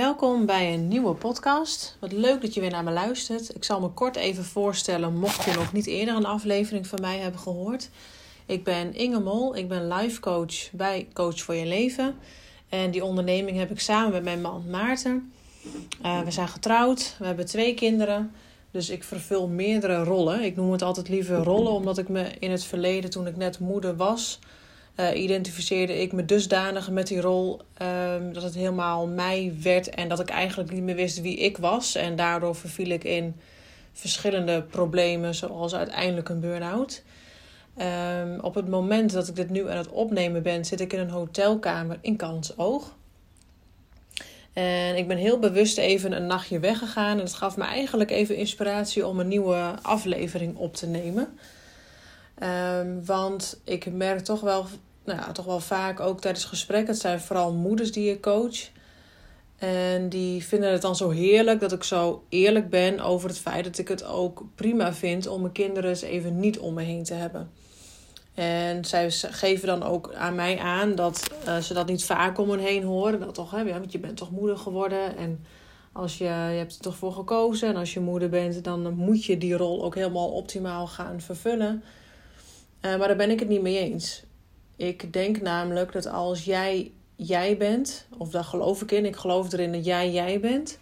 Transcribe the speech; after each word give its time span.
Welkom 0.00 0.46
bij 0.46 0.74
een 0.74 0.88
nieuwe 0.88 1.14
podcast. 1.14 1.96
Wat 1.98 2.12
leuk 2.12 2.40
dat 2.40 2.54
je 2.54 2.60
weer 2.60 2.70
naar 2.70 2.84
me 2.84 2.90
luistert. 2.90 3.54
Ik 3.54 3.64
zal 3.64 3.80
me 3.80 3.88
kort 3.88 4.16
even 4.16 4.44
voorstellen, 4.44 5.18
mocht 5.18 5.44
je 5.44 5.52
nog 5.52 5.72
niet 5.72 5.86
eerder 5.86 6.14
een 6.16 6.24
aflevering 6.24 6.86
van 6.86 7.00
mij 7.00 7.18
hebben 7.18 7.40
gehoord. 7.40 7.90
Ik 8.46 8.64
ben 8.64 8.94
Inge 8.94 9.20
Mol, 9.20 9.56
ik 9.56 9.68
ben 9.68 9.88
life 9.88 10.20
coach 10.20 10.70
bij 10.72 11.08
Coach 11.12 11.40
voor 11.40 11.54
je 11.54 11.66
leven. 11.66 12.14
En 12.68 12.90
die 12.90 13.04
onderneming 13.04 13.58
heb 13.58 13.70
ik 13.70 13.80
samen 13.80 14.12
met 14.12 14.22
mijn 14.22 14.40
man 14.40 14.64
Maarten. 14.70 15.32
Uh, 16.04 16.20
we 16.20 16.30
zijn 16.30 16.48
getrouwd, 16.48 17.16
we 17.18 17.26
hebben 17.26 17.46
twee 17.46 17.74
kinderen. 17.74 18.32
Dus 18.70 18.90
ik 18.90 19.04
vervul 19.04 19.48
meerdere 19.48 20.04
rollen. 20.04 20.42
Ik 20.42 20.56
noem 20.56 20.72
het 20.72 20.82
altijd 20.82 21.08
liever 21.08 21.36
rollen, 21.36 21.72
omdat 21.72 21.98
ik 21.98 22.08
me 22.08 22.30
in 22.38 22.50
het 22.50 22.64
verleden, 22.64 23.10
toen 23.10 23.26
ik 23.26 23.36
net 23.36 23.58
moeder 23.58 23.96
was, 23.96 24.38
uh, 24.96 25.22
identificeerde 25.22 26.00
ik 26.00 26.12
me 26.12 26.24
dusdanig 26.24 26.90
met 26.90 27.06
die 27.06 27.20
rol 27.20 27.60
um, 27.82 28.32
dat 28.32 28.42
het 28.42 28.54
helemaal 28.54 29.06
mij 29.06 29.54
werd 29.62 29.88
en 29.88 30.08
dat 30.08 30.20
ik 30.20 30.28
eigenlijk 30.28 30.72
niet 30.72 30.82
meer 30.82 30.94
wist 30.94 31.20
wie 31.20 31.36
ik 31.36 31.56
was. 31.56 31.94
En 31.94 32.16
daardoor 32.16 32.54
verviel 32.54 32.88
ik 32.88 33.04
in 33.04 33.34
verschillende 33.92 34.62
problemen, 34.62 35.34
zoals 35.34 35.74
uiteindelijk 35.74 36.28
een 36.28 36.40
burn-out. 36.40 37.02
Um, 37.78 38.40
op 38.40 38.54
het 38.54 38.68
moment 38.68 39.12
dat 39.12 39.28
ik 39.28 39.36
dit 39.36 39.50
nu 39.50 39.70
aan 39.70 39.76
het 39.76 39.88
opnemen 39.88 40.42
ben, 40.42 40.64
zit 40.64 40.80
ik 40.80 40.92
in 40.92 40.98
een 40.98 41.10
hotelkamer 41.10 41.98
in 42.00 42.16
Kansoog. 42.16 42.98
En 44.52 44.96
ik 44.96 45.08
ben 45.08 45.16
heel 45.16 45.38
bewust 45.38 45.78
even 45.78 46.12
een 46.12 46.26
nachtje 46.26 46.58
weggegaan. 46.58 47.18
En 47.18 47.24
het 47.24 47.34
gaf 47.34 47.56
me 47.56 47.64
eigenlijk 47.64 48.10
even 48.10 48.36
inspiratie 48.36 49.06
om 49.06 49.20
een 49.20 49.28
nieuwe 49.28 49.74
aflevering 49.82 50.56
op 50.56 50.74
te 50.74 50.86
nemen. 50.86 51.38
Um, 52.42 53.04
want 53.04 53.60
ik 53.64 53.92
merk 53.92 54.20
toch 54.20 54.40
wel, 54.40 54.66
nou 55.04 55.18
ja, 55.18 55.32
toch 55.32 55.44
wel 55.44 55.60
vaak 55.60 56.00
ook 56.00 56.20
tijdens 56.20 56.44
gesprekken, 56.44 56.92
het 56.92 57.00
zijn 57.00 57.20
vooral 57.20 57.52
moeders 57.52 57.92
die 57.92 58.10
ik 58.10 58.20
coach. 58.20 58.70
En 59.58 60.08
die 60.08 60.44
vinden 60.44 60.72
het 60.72 60.82
dan 60.82 60.96
zo 60.96 61.10
heerlijk 61.10 61.60
dat 61.60 61.72
ik 61.72 61.84
zo 61.84 62.24
eerlijk 62.28 62.70
ben 62.70 63.00
over 63.00 63.28
het 63.28 63.38
feit 63.38 63.64
dat 63.64 63.78
ik 63.78 63.88
het 63.88 64.04
ook 64.04 64.44
prima 64.54 64.92
vind 64.92 65.26
om 65.26 65.40
mijn 65.40 65.52
kinderen 65.52 65.90
eens 65.90 66.02
even 66.02 66.40
niet 66.40 66.58
om 66.58 66.74
me 66.74 66.82
heen 66.82 67.04
te 67.04 67.14
hebben. 67.14 67.50
En 68.34 68.84
zij 68.84 69.10
geven 69.10 69.66
dan 69.66 69.82
ook 69.82 70.14
aan 70.14 70.34
mij 70.34 70.58
aan 70.58 70.94
dat 70.94 71.30
uh, 71.46 71.56
ze 71.56 71.74
dat 71.74 71.86
niet 71.86 72.04
vaak 72.04 72.38
om 72.38 72.50
hen 72.50 72.58
heen 72.58 72.82
horen. 72.82 73.20
Dat 73.20 73.34
toch, 73.34 73.50
hè, 73.50 73.64
want 73.64 73.92
je 73.92 73.98
bent 73.98 74.16
toch 74.16 74.30
moeder 74.30 74.56
geworden. 74.56 75.16
En 75.16 75.44
als 75.92 76.18
je, 76.18 76.24
je 76.24 76.30
hebt 76.30 76.74
er 76.74 76.80
toch 76.80 76.96
voor 76.96 77.12
gekozen. 77.12 77.68
En 77.68 77.76
als 77.76 77.94
je 77.94 78.00
moeder 78.00 78.28
bent, 78.28 78.64
dan 78.64 78.94
moet 78.94 79.24
je 79.24 79.38
die 79.38 79.56
rol 79.56 79.84
ook 79.84 79.94
helemaal 79.94 80.28
optimaal 80.28 80.86
gaan 80.86 81.20
vervullen. 81.20 81.82
Uh, 82.82 82.96
maar 82.98 83.08
daar 83.08 83.16
ben 83.16 83.30
ik 83.30 83.38
het 83.38 83.48
niet 83.48 83.62
mee 83.62 83.78
eens. 83.78 84.22
Ik 84.76 85.12
denk 85.12 85.40
namelijk 85.40 85.92
dat 85.92 86.06
als 86.06 86.44
jij 86.44 86.90
jij 87.16 87.56
bent, 87.56 88.06
of 88.18 88.30
daar 88.30 88.44
geloof 88.44 88.82
ik 88.82 88.90
in, 88.90 89.04
ik 89.04 89.16
geloof 89.16 89.52
erin 89.52 89.72
dat 89.72 89.84
jij 89.84 90.10
jij 90.10 90.40
bent. 90.40 90.78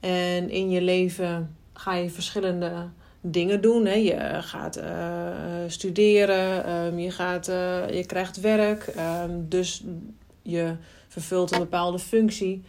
En 0.00 0.50
in 0.50 0.70
je 0.70 0.80
leven 0.80 1.56
ga 1.72 1.94
je 1.94 2.10
verschillende 2.10 2.88
dingen 3.20 3.60
doen. 3.60 3.86
Hè. 3.86 3.94
Je 3.94 4.42
gaat 4.42 4.78
uh, 4.78 4.84
studeren, 5.66 6.70
um, 6.72 6.98
je, 6.98 7.10
gaat, 7.10 7.48
uh, 7.48 7.90
je 7.90 8.06
krijgt 8.06 8.40
werk, 8.40 8.94
um, 9.22 9.48
dus 9.48 9.84
je 10.42 10.76
vervult 11.08 11.52
een 11.52 11.58
bepaalde 11.58 11.98
functie. 11.98 12.62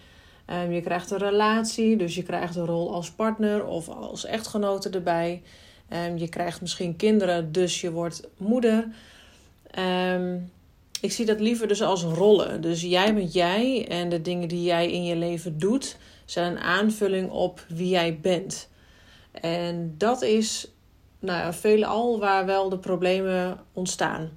Um, 0.63 0.71
je 0.71 0.81
krijgt 0.81 1.11
een 1.11 1.17
relatie, 1.17 1.97
dus 1.97 2.15
je 2.15 2.23
krijgt 2.23 2.55
een 2.55 2.65
rol 2.65 2.93
als 2.93 3.11
partner 3.11 3.65
of 3.65 3.89
als 3.89 4.25
echtgenote 4.25 4.89
erbij. 4.89 5.41
Je 6.15 6.29
krijgt 6.29 6.61
misschien 6.61 6.95
kinderen, 6.95 7.51
dus 7.51 7.81
je 7.81 7.91
wordt 7.91 8.27
moeder. 8.37 8.87
ik 11.01 11.11
zie 11.11 11.25
dat 11.25 11.39
liever 11.39 11.67
dus 11.67 11.81
als 11.81 12.03
rollen. 12.03 12.61
Dus 12.61 12.81
jij 12.81 13.13
bent 13.13 13.33
jij 13.33 13.87
en 13.87 14.09
de 14.09 14.21
dingen 14.21 14.47
die 14.47 14.63
jij 14.63 14.91
in 14.91 15.03
je 15.03 15.15
leven 15.15 15.59
doet, 15.59 15.97
zijn 16.25 16.51
een 16.51 16.59
aanvulling 16.59 17.29
op 17.29 17.65
wie 17.67 17.89
jij 17.89 18.19
bent. 18.21 18.69
En 19.31 19.95
dat 19.97 20.21
is 20.21 20.67
nou 21.19 21.39
ja, 21.39 21.53
veelal 21.53 22.19
waar 22.19 22.45
wel 22.45 22.69
de 22.69 22.77
problemen 22.77 23.59
ontstaan. 23.73 24.29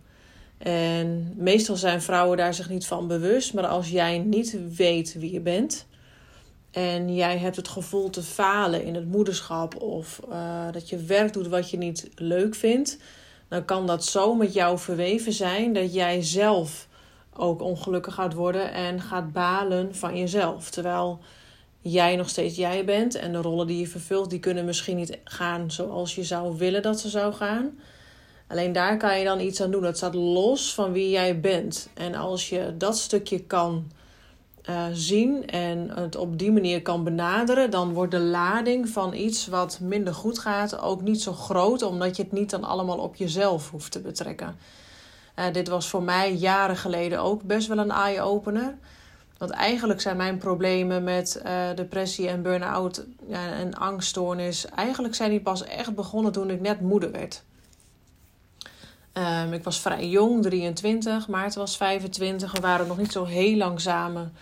En 0.58 1.32
meestal 1.37 1.76
zijn 1.76 2.03
vrouwen 2.03 2.37
daar 2.37 2.54
zich 2.54 2.69
niet 2.69 2.87
van 2.87 3.06
bewust. 3.06 3.54
Maar 3.54 3.66
als 3.66 3.88
jij 3.88 4.19
niet 4.19 4.58
weet 4.76 5.14
wie 5.19 5.32
je 5.32 5.41
bent. 5.41 5.87
En 6.78 7.14
jij 7.14 7.38
hebt 7.38 7.56
het 7.56 7.68
gevoel 7.68 8.10
te 8.10 8.22
falen 8.22 8.84
in 8.84 8.94
het 8.94 9.08
moederschap. 9.08 9.82
Of 9.82 10.20
uh, 10.30 10.72
dat 10.72 10.88
je 10.88 10.96
werk 10.96 11.32
doet 11.32 11.48
wat 11.48 11.70
je 11.70 11.76
niet 11.76 12.10
leuk 12.14 12.54
vindt. 12.54 12.98
Dan 13.48 13.64
kan 13.64 13.86
dat 13.86 14.04
zo 14.04 14.34
met 14.34 14.52
jou 14.52 14.78
verweven 14.78 15.32
zijn 15.32 15.72
dat 15.72 15.94
jij 15.94 16.22
zelf 16.22 16.88
ook 17.32 17.62
ongelukkig 17.62 18.14
gaat 18.14 18.34
worden. 18.34 18.72
En 18.72 19.00
gaat 19.00 19.32
balen 19.32 19.94
van 19.94 20.18
jezelf. 20.18 20.70
Terwijl 20.70 21.18
jij 21.80 22.16
nog 22.16 22.28
steeds 22.28 22.56
jij 22.56 22.84
bent. 22.84 23.14
En 23.14 23.32
de 23.32 23.38
rollen 23.38 23.66
die 23.66 23.78
je 23.78 23.86
vervult, 23.86 24.30
die 24.30 24.40
kunnen 24.40 24.64
misschien 24.64 24.96
niet 24.96 25.18
gaan 25.24 25.70
zoals 25.70 26.14
je 26.14 26.24
zou 26.24 26.56
willen 26.56 26.82
dat 26.82 27.00
ze 27.00 27.08
zou 27.08 27.32
gaan. 27.32 27.78
Alleen 28.48 28.72
daar 28.72 28.96
kan 28.96 29.18
je 29.18 29.24
dan 29.24 29.40
iets 29.40 29.62
aan 29.62 29.70
doen. 29.70 29.82
Dat 29.82 29.96
staat 29.96 30.14
los 30.14 30.74
van 30.74 30.92
wie 30.92 31.10
jij 31.10 31.40
bent. 31.40 31.88
En 31.94 32.14
als 32.14 32.48
je 32.48 32.74
dat 32.76 32.98
stukje 32.98 33.44
kan 33.44 33.90
uh, 34.68 34.84
zien 34.92 35.46
en 35.46 35.90
het 35.94 36.16
op 36.16 36.38
die 36.38 36.52
manier 36.52 36.82
kan 36.82 37.04
benaderen, 37.04 37.70
dan 37.70 37.92
wordt 37.92 38.10
de 38.10 38.20
lading 38.20 38.88
van 38.88 39.14
iets 39.14 39.46
wat 39.46 39.78
minder 39.80 40.14
goed 40.14 40.38
gaat 40.38 40.80
ook 40.80 41.02
niet 41.02 41.22
zo 41.22 41.32
groot, 41.32 41.82
omdat 41.82 42.16
je 42.16 42.22
het 42.22 42.32
niet 42.32 42.50
dan 42.50 42.64
allemaal 42.64 42.98
op 42.98 43.16
jezelf 43.16 43.70
hoeft 43.70 43.92
te 43.92 44.00
betrekken. 44.00 44.56
Uh, 45.38 45.44
dit 45.52 45.68
was 45.68 45.88
voor 45.88 46.02
mij 46.02 46.34
jaren 46.34 46.76
geleden 46.76 47.20
ook 47.20 47.42
best 47.42 47.68
wel 47.68 47.78
een 47.78 47.90
eye-opener. 47.90 48.74
Want 49.38 49.50
eigenlijk 49.50 50.00
zijn 50.00 50.16
mijn 50.16 50.38
problemen 50.38 51.04
met 51.04 51.42
uh, 51.46 51.52
depressie 51.74 52.28
en 52.28 52.42
burn-out 52.42 53.04
en 53.30 53.74
angststoornis... 53.74 54.66
eigenlijk 54.66 55.14
zijn 55.14 55.30
die 55.30 55.40
pas 55.40 55.64
echt 55.64 55.94
begonnen 55.94 56.32
toen 56.32 56.50
ik 56.50 56.60
net 56.60 56.80
moeder 56.80 57.10
werd. 57.10 57.42
Um, 59.12 59.52
ik 59.52 59.64
was 59.64 59.80
vrij 59.80 60.08
jong, 60.08 60.42
23. 60.42 61.28
Maarten 61.28 61.58
was 61.58 61.76
25. 61.76 62.52
We 62.52 62.60
waren 62.60 62.86
nog 62.86 62.98
niet 62.98 63.12
zo 63.12 63.24
heel 63.24 63.56
lang 63.56 63.80
samen. 63.80 64.32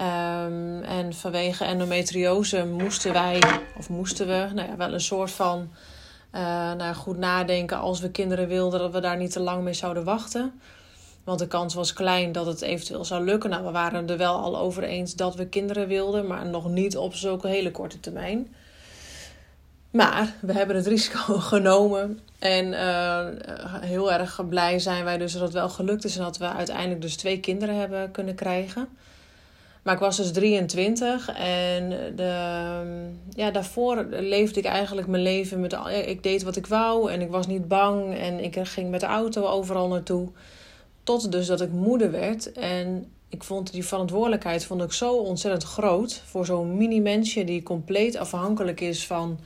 Um, 0.00 0.82
en 0.82 1.14
vanwege 1.14 1.64
endometriose 1.64 2.66
moesten 2.66 3.12
wij, 3.12 3.42
of 3.76 3.88
moesten 3.88 4.26
we, 4.26 4.50
nou 4.54 4.68
ja, 4.68 4.76
wel 4.76 4.92
een 4.92 5.00
soort 5.00 5.30
van... 5.30 5.70
Uh, 6.34 6.40
nou, 6.72 6.94
goed 6.94 7.16
nadenken 7.16 7.78
als 7.78 8.00
we 8.00 8.10
kinderen 8.10 8.48
wilden, 8.48 8.80
dat 8.80 8.92
we 8.92 9.00
daar 9.00 9.16
niet 9.16 9.32
te 9.32 9.40
lang 9.40 9.62
mee 9.62 9.74
zouden 9.74 10.04
wachten... 10.04 10.60
Want 11.28 11.40
de 11.40 11.46
kans 11.46 11.74
was 11.74 11.92
klein 11.92 12.32
dat 12.32 12.46
het 12.46 12.62
eventueel 12.62 13.04
zou 13.04 13.24
lukken. 13.24 13.50
Nou, 13.50 13.64
we 13.64 13.70
waren 13.70 14.08
er 14.08 14.16
wel 14.16 14.34
al 14.34 14.58
over 14.58 14.82
eens 14.82 15.14
dat 15.14 15.34
we 15.34 15.46
kinderen 15.46 15.88
wilden, 15.88 16.26
maar 16.26 16.46
nog 16.46 16.68
niet 16.68 16.96
op 16.96 17.14
zulke 17.14 17.48
hele 17.48 17.70
korte 17.70 18.00
termijn. 18.00 18.54
Maar 19.90 20.34
we 20.40 20.52
hebben 20.52 20.76
het 20.76 20.86
risico 20.86 21.38
genomen. 21.54 22.20
En 22.38 22.66
uh, 22.66 23.26
heel 23.80 24.12
erg 24.12 24.48
blij 24.48 24.78
zijn 24.78 25.04
wij 25.04 25.18
dus 25.18 25.32
dat 25.32 25.42
het 25.42 25.52
wel 25.52 25.68
gelukt 25.68 26.04
is. 26.04 26.16
En 26.16 26.22
dat 26.22 26.38
we 26.38 26.52
uiteindelijk 26.52 27.00
dus 27.00 27.16
twee 27.16 27.40
kinderen 27.40 27.74
hebben 27.74 28.10
kunnen 28.10 28.34
krijgen. 28.34 28.88
Maar 29.82 29.94
ik 29.94 30.00
was 30.00 30.16
dus 30.16 30.32
23 30.32 31.30
en 31.34 32.14
ja, 33.34 33.50
daarvoor 33.50 34.06
leefde 34.10 34.60
ik 34.60 34.66
eigenlijk 34.66 35.06
mijn 35.06 35.22
leven 35.22 35.60
met. 35.60 35.76
Ik 36.06 36.22
deed 36.22 36.42
wat 36.42 36.56
ik 36.56 36.66
wou 36.66 37.12
en 37.12 37.20
ik 37.20 37.30
was 37.30 37.46
niet 37.46 37.68
bang 37.68 38.14
en 38.14 38.44
ik 38.44 38.58
ging 38.62 38.90
met 38.90 39.00
de 39.00 39.06
auto 39.06 39.46
overal 39.46 39.88
naartoe. 39.88 40.28
Tot 41.02 41.32
dus 41.32 41.46
dat 41.46 41.60
ik 41.60 41.72
moeder 41.72 42.10
werd. 42.10 42.52
En 42.52 43.12
ik 43.28 43.44
vond 43.44 43.72
die 43.72 43.84
verantwoordelijkheid 43.84 44.64
vond 44.64 44.82
ik 44.82 44.92
zo 44.92 45.16
ontzettend 45.16 45.64
groot. 45.64 46.22
Voor 46.24 46.46
zo'n 46.46 46.76
mini-mensje 46.76 47.44
die 47.44 47.62
compleet 47.62 48.16
afhankelijk 48.16 48.80
is 48.80 49.06
van 49.06 49.38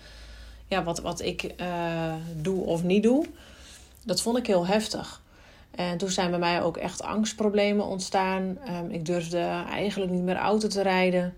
ja, 0.66 0.84
wat, 0.84 1.00
wat 1.00 1.20
ik 1.20 1.54
uh, 1.60 2.14
doe 2.36 2.64
of 2.64 2.82
niet 2.82 3.02
doe. 3.02 3.26
Dat 4.04 4.20
vond 4.20 4.38
ik 4.38 4.46
heel 4.46 4.66
heftig. 4.66 5.21
En 5.74 5.98
toen 5.98 6.10
zijn 6.10 6.30
bij 6.30 6.38
mij 6.38 6.62
ook 6.62 6.76
echt 6.76 7.02
angstproblemen 7.02 7.86
ontstaan. 7.86 8.58
Um, 8.68 8.90
ik 8.90 9.06
durfde 9.06 9.38
eigenlijk 9.70 10.12
niet 10.12 10.22
meer 10.22 10.36
auto 10.36 10.68
te 10.68 10.82
rijden. 10.82 11.34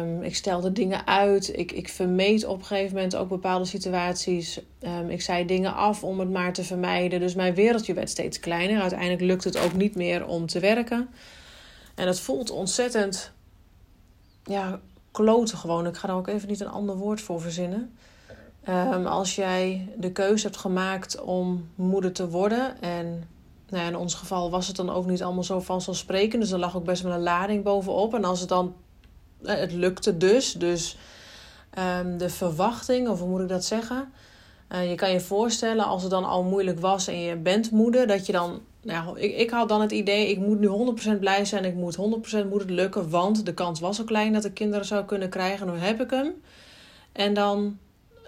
Um, 0.00 0.22
ik 0.22 0.36
stelde 0.36 0.72
dingen 0.72 1.06
uit. 1.06 1.58
Ik, 1.58 1.72
ik 1.72 1.88
vermeed 1.88 2.44
op 2.44 2.58
een 2.58 2.64
gegeven 2.64 2.94
moment 2.94 3.16
ook 3.16 3.28
bepaalde 3.28 3.64
situaties. 3.64 4.60
Um, 4.80 5.10
ik 5.10 5.22
zei 5.22 5.46
dingen 5.46 5.74
af 5.74 6.04
om 6.04 6.20
het 6.20 6.30
maar 6.30 6.52
te 6.52 6.64
vermijden. 6.64 7.20
Dus 7.20 7.34
mijn 7.34 7.54
wereldje 7.54 7.94
werd 7.94 8.10
steeds 8.10 8.40
kleiner. 8.40 8.80
Uiteindelijk 8.80 9.20
lukt 9.20 9.44
het 9.44 9.58
ook 9.58 9.72
niet 9.74 9.94
meer 9.94 10.26
om 10.26 10.46
te 10.46 10.60
werken. 10.60 11.08
En 11.94 12.06
het 12.06 12.20
voelt 12.20 12.50
ontzettend. 12.50 13.32
Ja, 14.44 14.80
kloten 15.10 15.58
gewoon. 15.58 15.86
Ik 15.86 15.96
ga 15.96 16.08
er 16.08 16.14
ook 16.14 16.28
even 16.28 16.48
niet 16.48 16.60
een 16.60 16.68
ander 16.68 16.96
woord 16.96 17.20
voor 17.20 17.40
verzinnen. 17.40 17.96
Um, 18.68 19.06
als 19.06 19.34
jij 19.34 19.88
de 19.96 20.12
keuze 20.12 20.46
hebt 20.46 20.58
gemaakt 20.58 21.20
om 21.20 21.68
moeder 21.74 22.12
te 22.12 22.28
worden. 22.28 22.80
En 22.80 23.28
nou 23.68 23.82
ja, 23.82 23.88
in 23.88 23.96
ons 23.96 24.14
geval 24.14 24.50
was 24.50 24.66
het 24.66 24.76
dan 24.76 24.90
ook 24.90 25.06
niet 25.06 25.22
allemaal 25.22 25.44
zo 25.44 25.60
vanzelfsprekend. 25.60 26.42
Dus 26.42 26.50
er 26.50 26.58
lag 26.58 26.76
ook 26.76 26.84
best 26.84 27.02
wel 27.02 27.12
een 27.12 27.22
lading 27.22 27.64
bovenop. 27.64 28.14
En 28.14 28.24
als 28.24 28.40
het 28.40 28.48
dan 28.48 28.74
het 29.42 29.72
lukte 29.72 30.16
dus. 30.16 30.52
Dus 30.52 30.96
um, 32.02 32.18
de 32.18 32.28
verwachting, 32.28 33.08
of 33.08 33.20
hoe 33.20 33.28
moet 33.28 33.40
ik 33.40 33.48
dat 33.48 33.64
zeggen? 33.64 34.12
je 34.88 34.94
kan 34.94 35.10
je 35.10 35.20
voorstellen 35.20 35.84
als 35.84 36.02
het 36.02 36.10
dan 36.10 36.24
al 36.24 36.42
moeilijk 36.42 36.80
was 36.80 37.06
en 37.06 37.20
je 37.20 37.36
bent 37.36 37.70
moeder, 37.70 38.06
dat 38.06 38.26
je 38.26 38.32
dan 38.32 38.60
nou, 38.82 39.20
ik, 39.20 39.36
ik 39.36 39.50
had 39.50 39.68
dan 39.68 39.80
het 39.80 39.92
idee, 39.92 40.30
ik 40.30 40.38
moet 40.38 40.58
nu 40.58 40.68
100% 41.16 41.18
blij 41.18 41.44
zijn. 41.44 41.64
Ik 41.64 41.74
moet 41.74 41.96
100% 41.96 42.00
moet 42.48 42.60
het 42.60 42.70
lukken, 42.70 43.10
want 43.10 43.46
de 43.46 43.54
kans 43.54 43.80
was 43.80 43.96
zo 43.96 44.04
klein 44.04 44.32
dat 44.32 44.44
ik 44.44 44.54
kinderen 44.54 44.86
zou 44.86 45.04
kunnen 45.04 45.28
krijgen. 45.28 45.66
Nu 45.66 45.78
heb 45.78 46.00
ik 46.00 46.10
hem. 46.10 46.34
En 47.12 47.34
dan 47.34 47.78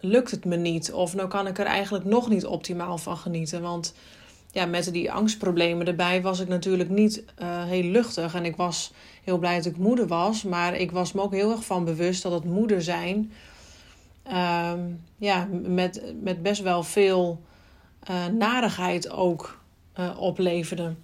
lukt 0.01 0.31
het 0.31 0.45
me 0.45 0.57
niet. 0.57 0.93
Of 0.93 1.15
nou 1.15 1.29
kan 1.29 1.47
ik 1.47 1.59
er 1.59 1.67
eigenlijk 1.67 2.05
nog 2.05 2.29
niet 2.29 2.47
optimaal 2.47 2.99
van 2.99 3.17
genieten. 3.17 3.63
Want 3.63 3.95
ja, 4.53 4.67
met 4.67 4.93
die 4.93 5.13
angstproblemen 5.13 5.87
erbij 5.87 6.23
was 6.23 6.41
ik 6.41 6.49
natuurlijk 6.49 6.91
niet 6.91 7.25
uh, 7.43 7.65
heel 7.65 7.91
luchtig. 7.91 8.35
En 8.35 8.45
ik 8.45 8.57
was 8.57 8.93
heel 9.25 9.39
blij 9.39 9.57
dat 9.57 9.67
ik 9.67 9.77
moeder 9.77 10.07
was. 10.07 10.43
Maar 10.43 10.75
ik 10.77 10.91
was 10.91 11.13
me 11.13 11.21
ook 11.21 11.33
heel 11.33 11.51
erg 11.51 11.65
van 11.65 11.85
bewust 11.85 12.23
dat 12.23 12.33
het 12.33 12.45
moeder 12.45 12.83
zijn... 12.83 13.33
Uh, 14.27 14.73
ja, 15.17 15.49
met, 15.63 16.03
met 16.21 16.43
best 16.43 16.63
wel 16.63 16.83
veel 16.83 17.41
uh, 18.11 18.27
narigheid 18.27 19.11
ook 19.11 19.61
uh, 19.99 20.21
opleverde. 20.21 20.95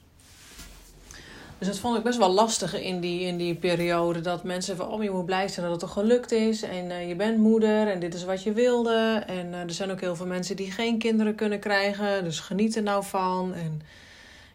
Dus 1.59 1.69
dat 1.69 1.79
vond 1.79 1.97
ik 1.97 2.03
best 2.03 2.19
wel 2.19 2.33
lastig 2.33 2.81
in 2.81 3.01
die, 3.01 3.21
in 3.21 3.37
die 3.37 3.55
periode. 3.55 4.21
Dat 4.21 4.45
mensen 4.45 4.77
van, 4.77 4.89
oh 4.89 5.03
je 5.03 5.11
moet 5.11 5.25
blij 5.25 5.49
zijn 5.49 5.67
dat 5.67 5.75
het 5.75 5.81
toch 5.85 5.93
gelukt 5.93 6.33
is. 6.33 6.63
En 6.63 6.85
uh, 6.85 7.09
je 7.09 7.15
bent 7.15 7.39
moeder 7.39 7.89
en 7.89 8.01
dit 8.01 8.15
is 8.15 8.25
wat 8.25 8.43
je 8.43 8.53
wilde. 8.53 9.23
En 9.27 9.47
uh, 9.47 9.61
er 9.61 9.71
zijn 9.71 9.91
ook 9.91 10.01
heel 10.01 10.17
veel 10.17 10.27
mensen 10.27 10.57
die 10.57 10.71
geen 10.71 10.99
kinderen 10.99 11.35
kunnen 11.35 11.59
krijgen. 11.59 12.25
Dus 12.25 12.41
geniet 12.41 12.77
er 12.77 12.83
nou 12.83 13.05
van. 13.05 13.55
En 13.55 13.83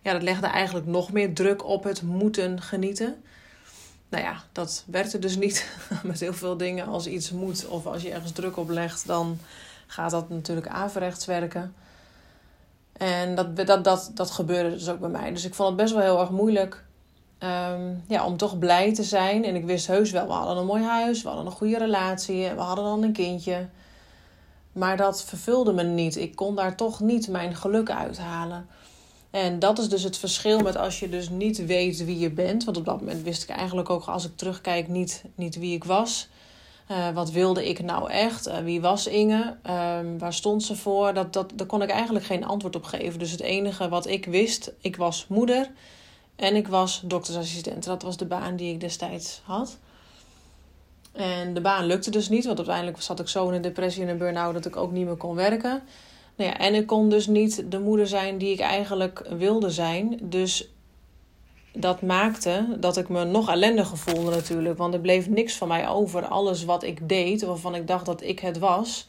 ja, 0.01 0.11
dat 0.11 0.21
legde 0.21 0.47
eigenlijk 0.47 0.85
nog 0.85 1.11
meer 1.11 1.33
druk 1.33 1.65
op 1.65 1.83
het 1.83 2.01
moeten 2.01 2.61
genieten. 2.61 3.23
Nou 4.09 4.23
ja, 4.23 4.43
dat 4.51 4.83
werkte 4.87 5.19
dus 5.19 5.35
niet 5.35 5.77
met 6.03 6.19
heel 6.19 6.33
veel 6.33 6.57
dingen. 6.57 6.87
Als 6.87 7.07
iets 7.07 7.31
moet 7.31 7.67
of 7.67 7.85
als 7.85 8.01
je 8.01 8.11
ergens 8.11 8.31
druk 8.31 8.57
op 8.57 8.69
legt, 8.69 9.07
dan 9.07 9.39
gaat 9.87 10.11
dat 10.11 10.29
natuurlijk 10.29 10.67
averechts 10.67 11.25
werken. 11.25 11.73
En 12.93 13.35
dat, 13.35 13.55
dat, 13.55 13.83
dat, 13.83 14.11
dat 14.13 14.31
gebeurde 14.31 14.69
dus 14.69 14.89
ook 14.89 14.99
bij 14.99 15.09
mij. 15.09 15.31
Dus 15.31 15.45
ik 15.45 15.53
vond 15.53 15.69
het 15.69 15.77
best 15.77 15.93
wel 15.93 16.03
heel 16.03 16.19
erg 16.19 16.29
moeilijk 16.29 16.83
um, 17.43 18.03
ja, 18.07 18.25
om 18.25 18.37
toch 18.37 18.59
blij 18.59 18.93
te 18.93 19.03
zijn. 19.03 19.45
En 19.45 19.55
ik 19.55 19.65
wist 19.65 19.87
heus 19.87 20.11
wel, 20.11 20.27
we 20.27 20.33
hadden 20.33 20.57
een 20.57 20.65
mooi 20.65 20.83
huis, 20.83 21.21
we 21.21 21.27
hadden 21.27 21.45
een 21.45 21.51
goede 21.51 21.77
relatie, 21.77 22.49
we 22.49 22.61
hadden 22.61 22.85
dan 22.85 23.03
een 23.03 23.13
kindje. 23.13 23.67
Maar 24.71 24.97
dat 24.97 25.23
vervulde 25.23 25.73
me 25.73 25.83
niet. 25.83 26.15
Ik 26.15 26.35
kon 26.35 26.55
daar 26.55 26.75
toch 26.75 26.99
niet 26.99 27.27
mijn 27.27 27.55
geluk 27.55 27.89
uithalen. 27.89 28.67
En 29.31 29.59
dat 29.59 29.79
is 29.79 29.89
dus 29.89 30.03
het 30.03 30.17
verschil 30.17 30.59
met 30.59 30.77
als 30.77 30.99
je 30.99 31.09
dus 31.09 31.29
niet 31.29 31.65
weet 31.65 32.05
wie 32.05 32.19
je 32.19 32.31
bent. 32.31 32.63
Want 32.63 32.77
op 32.77 32.85
dat 32.85 32.99
moment 32.99 33.23
wist 33.23 33.43
ik 33.43 33.49
eigenlijk 33.49 33.89
ook, 33.89 34.05
als 34.05 34.25
ik 34.25 34.37
terugkijk, 34.37 34.87
niet, 34.87 35.23
niet 35.35 35.55
wie 35.55 35.75
ik 35.75 35.83
was. 35.83 36.27
Uh, 36.91 37.09
wat 37.09 37.31
wilde 37.31 37.69
ik 37.69 37.83
nou 37.83 38.09
echt? 38.09 38.47
Uh, 38.47 38.57
wie 38.57 38.81
was 38.81 39.07
Inge? 39.07 39.55
Uh, 39.65 39.99
waar 40.17 40.33
stond 40.33 40.63
ze 40.63 40.75
voor? 40.75 41.13
Dat, 41.13 41.33
dat, 41.33 41.51
daar 41.55 41.67
kon 41.67 41.81
ik 41.81 41.89
eigenlijk 41.89 42.25
geen 42.25 42.45
antwoord 42.45 42.75
op 42.75 42.83
geven. 42.83 43.19
Dus 43.19 43.31
het 43.31 43.41
enige 43.41 43.89
wat 43.89 44.07
ik 44.07 44.25
wist, 44.25 44.71
ik 44.81 44.95
was 44.95 45.25
moeder 45.27 45.71
en 46.41 46.55
ik 46.55 46.67
was 46.67 47.01
doktersassistent. 47.05 47.83
Dat 47.83 48.01
was 48.01 48.17
de 48.17 48.25
baan 48.25 48.55
die 48.55 48.73
ik 48.73 48.79
destijds 48.79 49.41
had. 49.43 49.77
En 51.11 51.53
de 51.53 51.61
baan 51.61 51.85
lukte 51.85 52.11
dus 52.11 52.29
niet, 52.29 52.45
want 52.45 52.57
uiteindelijk 52.57 53.01
zat 53.01 53.19
ik 53.19 53.27
zo 53.27 53.47
in 53.47 53.53
een 53.53 53.61
depressie 53.61 54.03
en 54.03 54.09
een 54.09 54.17
burn-out 54.17 54.53
dat 54.53 54.65
ik 54.65 54.75
ook 54.75 54.91
niet 54.91 55.05
meer 55.05 55.15
kon 55.15 55.35
werken. 55.35 55.83
Nou 56.35 56.49
ja, 56.49 56.57
en 56.57 56.73
ik 56.73 56.87
kon 56.87 57.09
dus 57.09 57.27
niet 57.27 57.71
de 57.71 57.79
moeder 57.79 58.07
zijn 58.07 58.37
die 58.37 58.53
ik 58.53 58.59
eigenlijk 58.59 59.25
wilde 59.37 59.69
zijn. 59.69 60.19
Dus 60.21 60.69
dat 61.73 62.01
maakte 62.01 62.77
dat 62.79 62.97
ik 62.97 63.09
me 63.09 63.23
nog 63.23 63.49
ellendiger 63.49 63.97
voelde 63.97 64.29
natuurlijk. 64.29 64.77
Want 64.77 64.93
er 64.93 64.99
bleef 64.99 65.29
niks 65.29 65.55
van 65.55 65.67
mij 65.67 65.87
over. 65.87 66.25
Alles 66.25 66.65
wat 66.65 66.83
ik 66.83 67.09
deed, 67.09 67.41
waarvan 67.41 67.75
ik 67.75 67.87
dacht 67.87 68.05
dat 68.05 68.21
ik 68.21 68.39
het 68.39 68.59
was, 68.59 69.07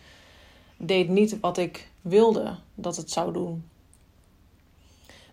deed 0.77 1.09
niet 1.09 1.41
wat 1.41 1.59
ik 1.59 1.89
wilde 2.01 2.57
dat 2.75 2.97
het 2.97 3.11
zou 3.11 3.33
doen. 3.33 3.71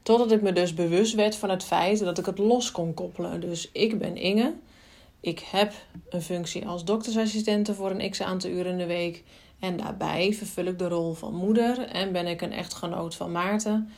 Totdat 0.01 0.31
ik 0.31 0.41
me 0.41 0.53
dus 0.53 0.73
bewust 0.73 1.15
werd 1.15 1.35
van 1.35 1.49
het 1.49 1.63
feit 1.63 1.99
dat 1.99 2.17
ik 2.17 2.25
het 2.25 2.37
los 2.37 2.71
kon 2.71 2.93
koppelen. 2.93 3.41
Dus 3.41 3.69
ik 3.71 3.99
ben 3.99 4.17
Inge. 4.17 4.53
Ik 5.19 5.39
heb 5.39 5.73
een 6.09 6.21
functie 6.21 6.67
als 6.67 6.85
doktersassistente 6.85 7.73
voor 7.73 7.91
een 7.91 8.09
x 8.09 8.21
aantal 8.21 8.49
uren 8.49 8.71
in 8.71 8.77
de 8.77 8.85
week. 8.85 9.23
En 9.59 9.77
daarbij 9.77 10.33
vervul 10.33 10.65
ik 10.65 10.79
de 10.79 10.87
rol 10.87 11.13
van 11.13 11.35
moeder 11.35 11.87
en 11.87 12.11
ben 12.11 12.27
ik 12.27 12.41
een 12.41 12.51
echtgenoot 12.51 13.15
van 13.15 13.31
Maarten. 13.31 13.89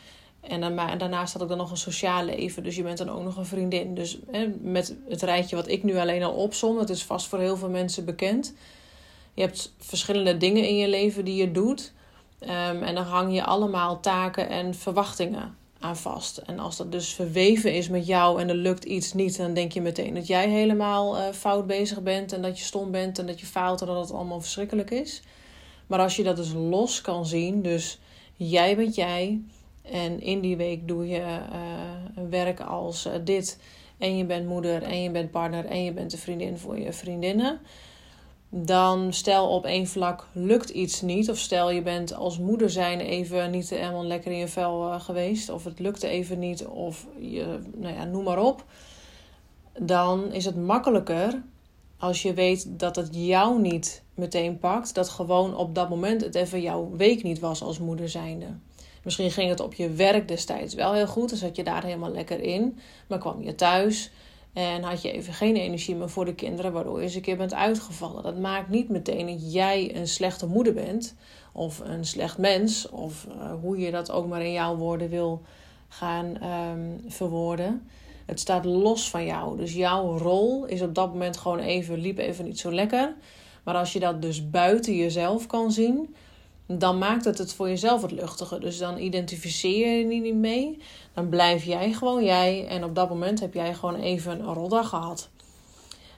En 0.42 0.76
daarnaast 0.98 1.34
had 1.34 1.42
ik 1.42 1.48
dan 1.48 1.58
nog 1.58 1.72
een 1.72 1.78
sociaal 1.78 2.26
leven. 2.26 2.64
Dus 2.64 2.76
je 2.76 2.84
bent 2.84 2.98
dan 2.98 3.10
ook 3.10 3.24
nog 3.24 3.38
een 3.38 3.46
vriendin. 3.46 3.96
Dus 3.96 4.20
met 4.62 4.96
het 5.10 5.22
rijtje 5.22 5.56
wat 5.56 5.68
ik 5.68 5.84
nu 5.84 5.98
alleen 5.98 6.24
al 6.24 6.34
opsom, 6.34 6.76
dat 6.76 6.90
is 6.90 7.04
vast 7.04 7.28
voor 7.28 7.40
heel 7.40 7.58
veel 7.58 7.70
mensen 7.70 8.06
bekend. 8.06 8.54
Je 9.34 9.42
hebt 9.42 9.74
verschillende 9.78 10.38
dingen 10.38 10.68
in 10.68 10.78
je 10.78 10.88
leven 10.88 11.26
die 11.26 11.36
je 11.36 11.52
doet. 11.52 11.94
Um, 12.40 12.50
en 12.84 12.96
dan 12.96 13.04
hang 13.04 13.34
je 13.34 13.44
allemaal 13.44 14.00
taken 14.00 14.50
en 14.50 14.76
verwachtingen 14.76 15.60
aan 15.82 15.98
vast. 15.98 16.38
En 16.38 16.60
als 16.60 16.78
dat 16.78 16.92
dus 16.92 17.14
verweven 17.14 17.74
is 17.74 17.90
met 17.90 18.06
jou 18.06 18.42
en 18.42 18.50
er 18.50 18.56
lukt 18.56 18.84
iets 18.84 19.14
niet, 19.14 19.38
dan 19.38 19.54
denk 19.54 19.72
je 19.72 19.82
meteen 19.82 20.14
dat 20.14 20.28
jij 20.28 20.50
helemaal 20.50 21.18
uh, 21.18 21.24
fout 21.34 21.68
bezig 21.68 22.02
bent 22.02 22.34
en 22.34 22.42
dat 22.42 22.60
je 22.60 22.66
stom 22.66 22.92
bent 22.92 23.20
en 23.20 23.26
dat 23.26 23.40
je 23.40 23.46
faalt 23.46 23.82
en 23.82 23.88
dat 23.88 24.02
het 24.02 24.12
allemaal 24.12 24.42
verschrikkelijk 24.42 24.92
is. 24.92 25.22
Maar 25.88 26.00
als 26.00 26.16
je 26.16 26.24
dat 26.24 26.36
dus 26.36 26.54
los 26.54 27.02
kan 27.02 27.26
zien, 27.26 27.62
dus 27.62 28.00
jij 28.36 28.76
bent 28.76 28.96
jij 28.96 29.42
en 29.82 30.22
in 30.22 30.40
die 30.40 30.58
week 30.58 30.88
doe 30.88 31.08
je 31.08 31.20
uh, 31.20 32.30
werk 32.30 32.60
als 32.60 33.06
uh, 33.06 33.14
dit. 33.24 33.60
En 33.98 34.18
je 34.18 34.26
bent 34.26 34.48
moeder 34.48 34.84
en 34.84 35.02
je 35.02 35.12
bent 35.12 35.32
partner 35.32 35.66
en 35.66 35.84
je 35.84 35.92
bent 35.92 36.12
de 36.12 36.18
vriendin 36.18 36.58
voor 36.58 36.80
je 36.80 36.94
vriendinnen. 36.94 37.60
Dan 38.54 39.14
stel 39.14 39.50
op 39.50 39.66
één 39.66 39.88
vlak 39.88 40.28
lukt 40.32 40.70
iets 40.70 41.02
niet. 41.02 41.30
Of 41.30 41.38
stel 41.38 41.72
je 41.72 41.82
bent 41.82 42.14
als 42.14 42.38
moeder 42.38 42.70
zijn 42.70 43.00
even 43.00 43.52
niet 43.52 43.70
helemaal 43.70 44.06
lekker 44.06 44.32
in 44.32 44.38
je 44.38 44.48
vel 44.48 44.88
uh, 44.88 45.02
geweest. 45.02 45.50
Of 45.50 45.64
het 45.64 45.80
lukte 45.80 46.08
even 46.08 46.40
niet. 46.40 46.66
Of 46.66 47.08
je, 47.20 47.60
nou 47.76 47.94
ja, 47.94 48.04
noem 48.04 48.24
maar 48.24 48.40
op. 48.40 48.66
Dan 49.80 50.34
is 50.34 50.46
het 50.46 50.56
makkelijker 50.56 51.42
als 51.98 52.22
je 52.22 52.34
weet 52.34 52.80
dat 52.80 52.96
het 52.96 53.10
jou 53.12 53.62
niet 53.62 54.04
meteen 54.14 54.60
pakt. 54.60 54.96
Dat 54.96 55.10
gewoon 55.10 55.56
op 55.56 55.76
dat 55.76 55.90
moment 55.90 56.22
het 56.22 56.36
even 56.36 56.62
jouw 56.62 56.90
week 56.96 57.24
niet 57.24 57.40
was 57.40 57.64
als 57.64 57.80
moeder 57.80 58.10
zijnde. 58.10 58.48
Misschien 59.04 59.32
ging 59.32 59.50
het 59.50 59.60
op 59.60 59.74
je 59.74 59.90
werk 59.90 60.28
destijds 60.28 60.74
wel 60.74 60.94
heel 60.94 61.08
goed, 61.08 61.30
dan 61.30 61.38
zat 61.38 61.56
je 61.56 61.64
daar 61.64 61.84
helemaal 61.84 62.12
lekker 62.12 62.40
in. 62.40 62.80
Maar 63.08 63.20
kwam 63.20 63.44
je 63.44 63.56
thuis 63.56 64.12
en 64.54 64.84
had 64.84 65.02
je 65.02 65.12
even 65.12 65.34
geen 65.34 65.56
energie 65.56 65.96
meer 65.96 66.10
voor 66.10 66.26
de 66.26 66.36
kinderen, 66.36 66.72
waardoor 66.72 66.98
je 66.98 67.04
eens 67.04 67.16
een 67.16 67.22
keer 67.22 67.38
bent 67.38 67.54
uitgevallen. 67.54 68.24
Dat 68.24 68.38
maakt 68.38 68.70
niet 68.70 68.90
meteen 68.90 69.28
dat 69.28 69.54
jij 69.54 69.96
een 69.96 70.08
slechte 70.08 70.46
moeder 70.46 70.74
bent, 70.74 71.16
of 71.52 71.80
een 71.80 72.06
slecht 72.06 72.38
mens, 72.38 72.90
of 72.90 73.28
uh, 73.28 73.54
hoe 73.62 73.78
je 73.78 73.92
dat 73.92 74.12
ook 74.12 74.28
maar 74.28 74.42
in 74.42 74.52
jouw 74.52 74.76
woorden 74.76 75.10
wil 75.10 75.42
gaan 75.88 76.44
um, 76.44 77.02
verwoorden. 77.08 77.88
Het 78.26 78.40
staat 78.40 78.66
los 78.66 79.10
van 79.10 79.26
jou. 79.26 79.58
Dus 79.58 79.74
jouw 79.74 80.18
rol 80.18 80.66
is 80.66 80.82
op 80.82 80.96
dat 80.96 81.12
moment 81.12 81.38
gewoon 81.38 81.60
even, 81.60 82.00
liep 82.00 82.18
even 82.18 82.46
niet 82.46 82.60
zo 82.60 82.72
lekker. 82.72 83.16
Maar 83.64 83.76
als 83.76 83.94
je 83.94 84.00
dat 84.00 84.22
dus 84.22 84.50
buiten 84.50 84.96
jezelf 84.96 85.48
kan 85.48 85.72
zien, 85.72 86.16
dan 86.78 86.98
maakt 86.98 87.26
het 87.26 87.38
het 87.38 87.54
voor 87.54 87.68
jezelf 87.68 88.02
wat 88.02 88.12
luchtiger. 88.12 88.60
Dus 88.60 88.78
dan 88.78 88.98
identificeer 88.98 89.98
je 89.98 90.06
niet 90.06 90.36
mee. 90.36 90.78
Dan 91.14 91.30
blijf 91.30 91.64
jij 91.64 91.94
gewoon 91.94 92.24
jij. 92.24 92.68
En 92.68 92.84
op 92.84 92.96
dat 92.96 93.10
moment 93.10 93.40
heb 93.40 93.54
jij 93.54 93.74
gewoon 93.74 93.96
even 93.96 94.40
een 94.40 94.54
roddag 94.54 94.90
gehad. 94.90 95.30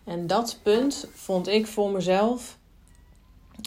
En 0.04 0.28
dat 0.28 0.60
punt 0.64 1.08
vond 1.14 1.48
ik 1.48 1.68
voor 1.68 1.90
mezelf 1.90 2.58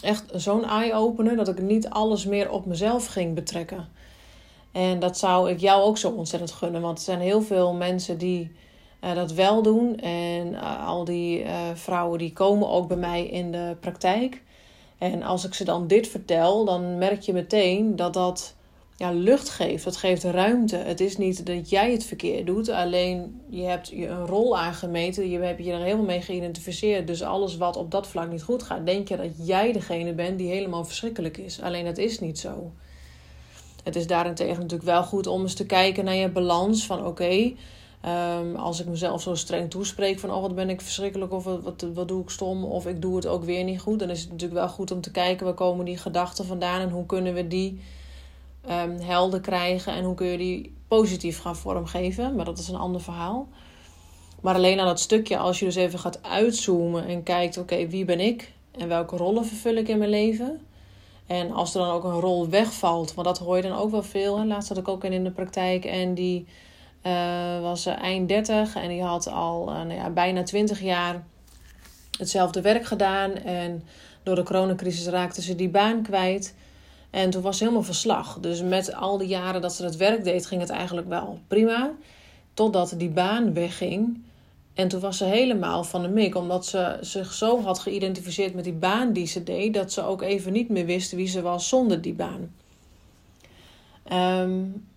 echt 0.03 0.23
zo'n 0.33 0.65
eye-opener 0.65 1.35
dat 1.35 1.47
ik 1.47 1.61
niet 1.61 1.89
alles 1.89 2.25
meer 2.25 2.51
op 2.51 2.65
mezelf 2.65 3.07
ging 3.07 3.35
betrekken. 3.35 3.89
En 4.71 4.99
dat 4.99 5.17
zou 5.17 5.49
ik 5.49 5.59
jou 5.59 5.81
ook 5.83 5.97
zo 5.97 6.09
ontzettend 6.09 6.51
gunnen. 6.51 6.81
Want 6.81 6.97
er 6.97 7.03
zijn 7.03 7.19
heel 7.19 7.41
veel 7.41 7.73
mensen 7.73 8.17
die 8.17 8.51
uh, 9.01 9.15
dat 9.15 9.31
wel 9.31 9.61
doen. 9.61 9.99
En 9.99 10.47
uh, 10.47 10.87
al 10.87 11.03
die 11.03 11.43
uh, 11.43 11.51
vrouwen 11.73 12.19
die 12.19 12.33
komen 12.33 12.69
ook 12.69 12.87
bij 12.87 12.97
mij 12.97 13.25
in 13.25 13.51
de 13.51 13.75
praktijk. 13.79 14.41
En 14.97 15.23
als 15.23 15.45
ik 15.45 15.53
ze 15.53 15.63
dan 15.63 15.87
dit 15.87 16.07
vertel, 16.07 16.65
dan 16.65 16.97
merk 16.97 17.21
je 17.21 17.33
meteen 17.33 17.95
dat 17.95 18.13
dat 18.13 18.55
ja, 18.97 19.11
lucht 19.11 19.49
geeft. 19.49 19.83
Dat 19.83 19.97
geeft 19.97 20.23
ruimte. 20.23 20.75
Het 20.75 20.99
is 20.99 21.17
niet 21.17 21.45
dat 21.45 21.69
jij 21.69 21.91
het 21.91 22.05
verkeerd 22.05 22.45
doet, 22.45 22.69
alleen 22.69 23.41
je 23.49 23.61
hebt 23.61 23.87
je 23.87 24.07
een 24.07 24.25
rol 24.25 24.57
aangemeten. 24.57 25.29
Je 25.29 25.39
hebt 25.39 25.63
je 25.63 25.71
er 25.71 25.81
helemaal 25.81 26.05
mee 26.05 26.21
geïdentificeerd. 26.21 27.07
Dus 27.07 27.21
alles 27.21 27.57
wat 27.57 27.75
op 27.77 27.91
dat 27.91 28.07
vlak 28.07 28.31
niet 28.31 28.43
goed 28.43 28.63
gaat, 28.63 28.85
denk 28.85 29.07
je 29.07 29.17
dat 29.17 29.47
jij 29.47 29.71
degene 29.71 30.13
bent 30.13 30.37
die 30.37 30.49
helemaal 30.49 30.85
verschrikkelijk 30.85 31.37
is. 31.37 31.61
Alleen 31.61 31.85
dat 31.85 31.97
is 31.97 32.19
niet 32.19 32.39
zo. 32.39 32.71
Het 33.83 33.95
is 33.95 34.07
daarentegen 34.07 34.55
natuurlijk 34.55 34.89
wel 34.89 35.03
goed 35.03 35.27
om 35.27 35.41
eens 35.41 35.53
te 35.53 35.65
kijken 35.65 36.05
naar 36.05 36.15
je 36.15 36.29
balans 36.29 36.85
van 36.85 37.05
oké. 37.05 37.53
Um, 38.07 38.55
als 38.55 38.79
ik 38.79 38.87
mezelf 38.87 39.21
zo 39.21 39.35
streng 39.35 39.69
toespreek 39.69 40.19
van 40.19 40.31
oh 40.31 40.41
wat 40.41 40.55
ben 40.55 40.69
ik 40.69 40.81
verschrikkelijk 40.81 41.33
of 41.33 41.43
wat, 41.43 41.85
wat, 41.93 42.07
doe 42.07 42.21
ik 42.21 42.29
stom 42.29 42.63
of 42.63 42.85
ik 42.85 43.01
doe 43.01 43.15
het 43.15 43.27
ook 43.27 43.43
weer 43.43 43.63
niet 43.63 43.79
goed. 43.79 43.99
Dan 43.99 44.09
is 44.09 44.21
het 44.21 44.31
natuurlijk 44.31 44.59
wel 44.59 44.69
goed 44.69 44.91
om 44.91 45.01
te 45.01 45.11
kijken 45.11 45.45
waar 45.45 45.53
komen 45.53 45.85
die 45.85 45.97
gedachten 45.97 46.45
vandaan 46.45 46.81
en 46.81 46.89
hoe 46.89 47.05
kunnen 47.05 47.33
we 47.33 47.47
die 47.47 47.81
um, 48.69 48.99
helder 48.99 49.39
krijgen 49.39 49.93
en 49.93 50.03
hoe 50.03 50.15
kun 50.15 50.27
je 50.27 50.37
die 50.37 50.73
positief 50.87 51.39
gaan 51.39 51.55
vormgeven. 51.55 52.35
Maar 52.35 52.45
dat 52.45 52.57
is 52.57 52.67
een 52.67 52.75
ander 52.75 53.01
verhaal. 53.01 53.47
Maar 54.41 54.55
alleen 54.55 54.79
aan 54.79 54.85
dat 54.87 54.99
stukje 54.99 55.37
als 55.37 55.59
je 55.59 55.65
dus 55.65 55.75
even 55.75 55.99
gaat 55.99 56.23
uitzoomen 56.23 57.05
en 57.05 57.23
kijkt 57.23 57.57
oké 57.57 57.87
wie 57.87 58.05
ben 58.05 58.19
ik 58.19 58.51
en 58.71 58.87
welke 58.87 59.17
rollen 59.17 59.45
vervul 59.45 59.75
ik 59.75 59.87
in 59.87 59.97
mijn 59.97 60.09
leven. 60.09 60.61
En 61.25 61.51
als 61.51 61.73
er 61.75 61.81
dan 61.81 61.89
ook 61.89 62.03
een 62.03 62.19
rol 62.19 62.49
wegvalt, 62.49 63.13
want 63.13 63.27
dat 63.27 63.37
hoor 63.37 63.55
je 63.55 63.61
dan 63.61 63.77
ook 63.77 63.91
wel 63.91 64.03
veel. 64.03 64.45
Laatst 64.45 64.69
had 64.69 64.77
ik 64.77 64.87
ook 64.87 65.03
in 65.03 65.23
de 65.23 65.31
praktijk 65.31 65.85
en 65.85 66.13
die 66.13 66.47
uh, 67.07 67.61
was 67.61 67.85
eind 67.85 68.29
30 68.29 68.75
en 68.75 68.89
die 68.89 69.03
had 69.03 69.27
al 69.27 69.65
nou 69.65 69.93
ja, 69.93 70.09
bijna 70.09 70.43
20 70.43 70.81
jaar 70.81 71.23
hetzelfde 72.17 72.61
werk 72.61 72.85
gedaan. 72.85 73.35
En 73.35 73.83
door 74.23 74.35
de 74.35 74.43
coronacrisis 74.43 75.07
raakte 75.07 75.41
ze 75.41 75.55
die 75.55 75.69
baan 75.69 76.01
kwijt. 76.01 76.55
En 77.09 77.29
toen 77.29 77.41
was 77.41 77.57
ze 77.57 77.63
helemaal 77.63 77.85
verslag. 77.85 78.39
Dus 78.39 78.61
met 78.61 78.93
al 78.93 79.17
die 79.17 79.27
jaren 79.27 79.61
dat 79.61 79.73
ze 79.73 79.81
dat 79.81 79.95
werk 79.95 80.23
deed, 80.23 80.45
ging 80.45 80.61
het 80.61 80.69
eigenlijk 80.69 81.07
wel 81.07 81.39
prima. 81.47 81.91
Totdat 82.53 82.93
die 82.97 83.09
baan 83.09 83.53
wegging. 83.53 84.21
En 84.73 84.87
toen 84.87 84.99
was 84.99 85.17
ze 85.17 85.25
helemaal 85.25 85.83
van 85.83 86.01
de 86.01 86.07
mik. 86.07 86.35
Omdat 86.35 86.65
ze 86.65 86.97
zich 87.01 87.33
zo 87.33 87.61
had 87.61 87.79
geïdentificeerd 87.79 88.53
met 88.53 88.63
die 88.63 88.73
baan 88.73 89.13
die 89.13 89.27
ze 89.27 89.43
deed. 89.43 89.73
Dat 89.73 89.91
ze 89.91 90.03
ook 90.03 90.21
even 90.21 90.53
niet 90.53 90.69
meer 90.69 90.85
wist 90.85 91.11
wie 91.11 91.27
ze 91.27 91.41
was 91.41 91.67
zonder 91.67 92.01
die 92.01 92.13
baan. 92.13 92.51
Um, 94.41 94.87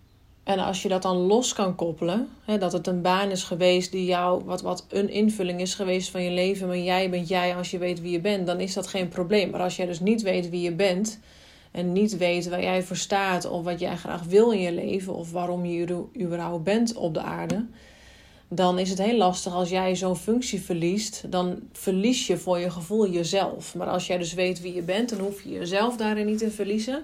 en 0.43 0.59
als 0.59 0.81
je 0.81 0.89
dat 0.89 1.01
dan 1.01 1.17
los 1.17 1.53
kan 1.53 1.75
koppelen, 1.75 2.29
hè, 2.45 2.57
dat 2.57 2.71
het 2.71 2.87
een 2.87 3.01
baan 3.01 3.29
is 3.29 3.43
geweest 3.43 3.91
die 3.91 4.05
jou, 4.05 4.43
wat, 4.43 4.61
wat 4.61 4.85
een 4.89 5.09
invulling 5.09 5.61
is 5.61 5.73
geweest 5.73 6.09
van 6.09 6.23
je 6.23 6.31
leven, 6.31 6.67
maar 6.67 6.77
jij 6.77 7.09
bent 7.09 7.27
jij 7.27 7.55
als 7.55 7.71
je 7.71 7.77
weet 7.77 8.01
wie 8.01 8.11
je 8.11 8.19
bent, 8.19 8.45
dan 8.47 8.59
is 8.59 8.73
dat 8.73 8.87
geen 8.87 9.07
probleem. 9.07 9.49
Maar 9.49 9.61
als 9.61 9.75
jij 9.75 9.85
dus 9.85 9.99
niet 9.99 10.21
weet 10.21 10.49
wie 10.49 10.61
je 10.61 10.71
bent 10.71 11.19
en 11.71 11.91
niet 11.91 12.17
weet 12.17 12.49
waar 12.49 12.61
jij 12.61 12.83
voor 12.83 12.95
staat 12.95 13.49
of 13.49 13.63
wat 13.63 13.79
jij 13.79 13.97
graag 13.97 14.23
wil 14.23 14.51
in 14.51 14.61
je 14.61 14.71
leven 14.71 15.15
of 15.15 15.31
waarom 15.31 15.65
je 15.65 16.05
überhaupt 16.21 16.63
bent 16.63 16.93
op 16.95 17.13
de 17.13 17.21
aarde, 17.21 17.65
dan 18.47 18.79
is 18.79 18.89
het 18.89 19.01
heel 19.01 19.17
lastig 19.17 19.53
als 19.53 19.69
jij 19.69 19.95
zo'n 19.95 20.15
functie 20.15 20.61
verliest. 20.61 21.23
Dan 21.31 21.59
verlies 21.71 22.27
je 22.27 22.37
voor 22.37 22.59
je 22.59 22.69
gevoel 22.69 23.09
jezelf. 23.09 23.75
Maar 23.75 23.87
als 23.87 24.07
jij 24.07 24.17
dus 24.17 24.33
weet 24.33 24.61
wie 24.61 24.73
je 24.73 24.81
bent, 24.81 25.09
dan 25.09 25.19
hoef 25.19 25.41
je 25.41 25.49
jezelf 25.49 25.97
daarin 25.97 26.25
niet 26.25 26.37
te 26.37 26.51
verliezen. 26.51 27.03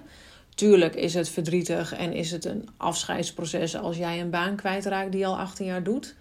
Tuurlijk 0.58 0.94
is 0.94 1.14
het 1.14 1.28
verdrietig 1.28 1.92
en 1.92 2.12
is 2.12 2.30
het 2.30 2.44
een 2.44 2.68
afscheidsproces 2.76 3.76
als 3.76 3.96
jij 3.96 4.20
een 4.20 4.30
baan 4.30 4.56
kwijtraakt 4.56 5.12
die 5.12 5.26
al 5.26 5.38
18 5.38 5.66
jaar 5.66 5.82
doet. 5.82 6.14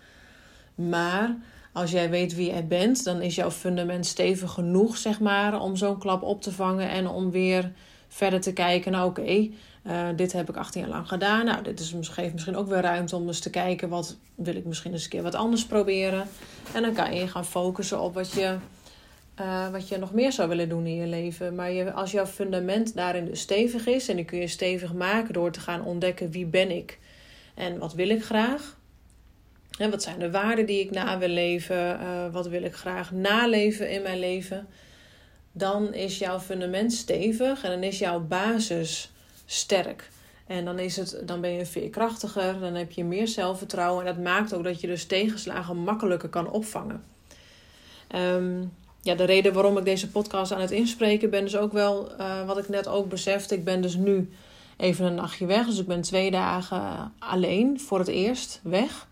Maar 0.75 1.35
als 1.71 1.91
jij 1.91 2.09
weet 2.09 2.35
wie 2.35 2.49
jij 2.49 2.67
bent, 2.67 3.03
dan 3.03 3.21
is 3.21 3.35
jouw 3.35 3.51
fundament 3.51 4.05
stevig 4.05 4.51
genoeg, 4.51 4.97
zeg 4.97 5.19
maar, 5.19 5.61
om 5.61 5.75
zo'n 5.75 5.97
klap 5.97 6.21
op 6.23 6.41
te 6.41 6.51
vangen 6.51 6.89
en 6.89 7.07
om 7.07 7.31
weer 7.31 7.71
verder 8.07 8.41
te 8.41 8.53
kijken. 8.53 8.91
Nou, 8.91 9.09
oké, 9.09 9.49
eh, 9.83 10.07
dit 10.15 10.31
heb 10.31 10.49
ik 10.49 10.57
18 10.57 10.81
jaar 10.81 10.89
lang 10.89 11.07
gedaan. 11.07 11.45
Nou, 11.45 11.63
dit 11.63 11.79
is, 11.79 11.93
geeft 12.01 12.33
misschien 12.33 12.55
ook 12.55 12.67
weer 12.67 12.81
ruimte 12.81 13.15
om 13.15 13.27
eens 13.27 13.39
te 13.39 13.49
kijken, 13.49 13.89
wat 13.89 14.15
wil 14.35 14.55
ik 14.55 14.65
misschien 14.65 14.91
eens 14.91 15.03
een 15.03 15.09
keer 15.09 15.23
wat 15.23 15.35
anders 15.35 15.65
proberen. 15.65 16.27
En 16.73 16.81
dan 16.81 16.93
kan 16.93 17.15
je 17.15 17.27
gaan 17.27 17.45
focussen 17.45 18.01
op 18.01 18.13
wat 18.13 18.31
je 18.31 18.57
uh, 19.39 19.69
wat 19.69 19.87
je 19.87 19.97
nog 19.97 20.13
meer 20.13 20.31
zou 20.31 20.49
willen 20.49 20.69
doen 20.69 20.85
in 20.85 20.95
je 20.95 21.07
leven. 21.07 21.55
Maar 21.55 21.71
je, 21.71 21.91
als 21.91 22.11
jouw 22.11 22.25
fundament 22.25 22.95
daarin 22.95 23.25
dus 23.25 23.39
stevig 23.39 23.87
is, 23.87 24.09
en 24.09 24.15
die 24.15 24.25
kun 24.25 24.39
je 24.39 24.47
stevig 24.47 24.93
maken 24.93 25.33
door 25.33 25.51
te 25.51 25.59
gaan 25.59 25.83
ontdekken 25.83 26.31
wie 26.31 26.45
ben 26.45 26.71
ik 26.71 26.99
en 27.53 27.77
wat 27.77 27.93
wil 27.93 28.09
ik 28.09 28.23
graag. 28.23 28.75
En 29.79 29.89
wat 29.89 30.03
zijn 30.03 30.19
de 30.19 30.31
waarden 30.31 30.65
die 30.65 30.79
ik 30.79 30.91
na 30.91 31.17
wil 31.17 31.27
leven? 31.27 31.99
Uh, 32.01 32.31
wat 32.31 32.47
wil 32.47 32.63
ik 32.63 32.73
graag 32.73 33.11
naleven 33.11 33.89
in 33.89 34.01
mijn 34.01 34.19
leven? 34.19 34.67
Dan 35.51 35.93
is 35.93 36.17
jouw 36.17 36.39
fundament 36.39 36.93
stevig 36.93 37.63
en 37.63 37.69
dan 37.69 37.83
is 37.83 37.99
jouw 37.99 38.19
basis 38.19 39.11
sterk. 39.45 40.09
En 40.47 40.65
dan, 40.65 40.79
is 40.79 40.95
het, 40.95 41.21
dan 41.25 41.41
ben 41.41 41.51
je 41.51 41.65
veerkrachtiger, 41.65 42.59
dan 42.59 42.73
heb 42.73 42.91
je 42.91 43.03
meer 43.03 43.27
zelfvertrouwen. 43.27 44.05
En 44.05 44.15
dat 44.15 44.23
maakt 44.23 44.53
ook 44.53 44.63
dat 44.63 44.81
je 44.81 44.87
dus 44.87 45.05
tegenslagen 45.05 45.77
makkelijker 45.77 46.29
kan 46.29 46.49
opvangen. 46.49 47.03
Um, 48.15 48.71
ja, 49.07 49.15
de 49.15 49.23
reden 49.23 49.53
waarom 49.53 49.77
ik 49.77 49.85
deze 49.85 50.09
podcast 50.09 50.51
aan 50.51 50.61
het 50.61 50.71
inspreken 50.71 51.29
ben, 51.29 51.45
is 51.45 51.57
ook 51.57 51.71
wel 51.71 52.11
uh, 52.19 52.45
wat 52.45 52.57
ik 52.57 52.69
net 52.69 52.87
ook 52.87 53.09
besefte. 53.09 53.55
Ik 53.55 53.63
ben 53.63 53.81
dus 53.81 53.95
nu 53.95 54.29
even 54.77 55.05
een 55.05 55.15
nachtje 55.15 55.45
weg. 55.45 55.65
Dus 55.65 55.79
ik 55.79 55.87
ben 55.87 56.01
twee 56.01 56.31
dagen 56.31 57.13
alleen 57.19 57.79
voor 57.79 57.99
het 57.99 58.07
eerst 58.07 58.59
weg. 58.63 59.07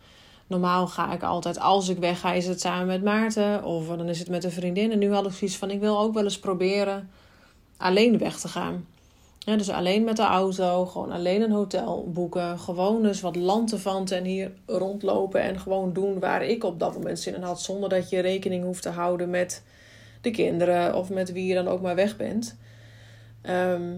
Normaal 0.47 0.87
ga 0.87 1.13
ik 1.13 1.23
altijd, 1.23 1.59
als 1.59 1.89
ik 1.89 1.97
weg 1.97 2.19
ga, 2.19 2.33
is 2.33 2.47
het 2.47 2.61
samen 2.61 2.87
met 2.87 3.03
Maarten 3.03 3.63
of 3.63 3.87
dan 3.87 4.09
is 4.09 4.19
het 4.19 4.29
met 4.29 4.43
een 4.43 4.51
vriendin. 4.51 4.91
En 4.91 4.99
nu 4.99 5.13
had 5.13 5.25
ik 5.25 5.31
zoiets 5.31 5.57
van: 5.57 5.71
ik 5.71 5.79
wil 5.79 5.99
ook 5.99 6.13
wel 6.13 6.23
eens 6.23 6.39
proberen 6.39 7.09
alleen 7.77 8.17
weg 8.17 8.39
te 8.39 8.47
gaan. 8.47 8.85
Ja, 9.39 9.55
dus 9.55 9.69
alleen 9.69 10.03
met 10.03 10.15
de 10.15 10.23
auto, 10.23 10.85
gewoon 10.85 11.11
alleen 11.11 11.41
een 11.41 11.51
hotel 11.51 12.09
boeken. 12.13 12.59
Gewoon 12.59 13.05
eens 13.05 13.21
wat 13.21 13.35
lantevanten 13.35 14.17
en 14.17 14.23
hier 14.23 14.51
rondlopen 14.65 15.41
en 15.41 15.59
gewoon 15.59 15.93
doen 15.93 16.19
waar 16.19 16.43
ik 16.43 16.63
op 16.63 16.79
dat 16.79 16.93
moment 16.93 17.19
zin 17.19 17.35
in 17.35 17.41
had. 17.41 17.61
Zonder 17.61 17.89
dat 17.89 18.09
je 18.09 18.19
rekening 18.19 18.63
hoeft 18.63 18.81
te 18.81 18.89
houden 18.89 19.29
met 19.29 19.63
de 20.25 20.31
kinderen 20.31 20.95
of 20.95 21.09
met 21.09 21.31
wie 21.31 21.45
je 21.45 21.53
dan 21.53 21.67
ook 21.67 21.81
maar 21.81 21.95
weg 21.95 22.17
bent. 22.17 22.57
Ehm, 23.41 23.93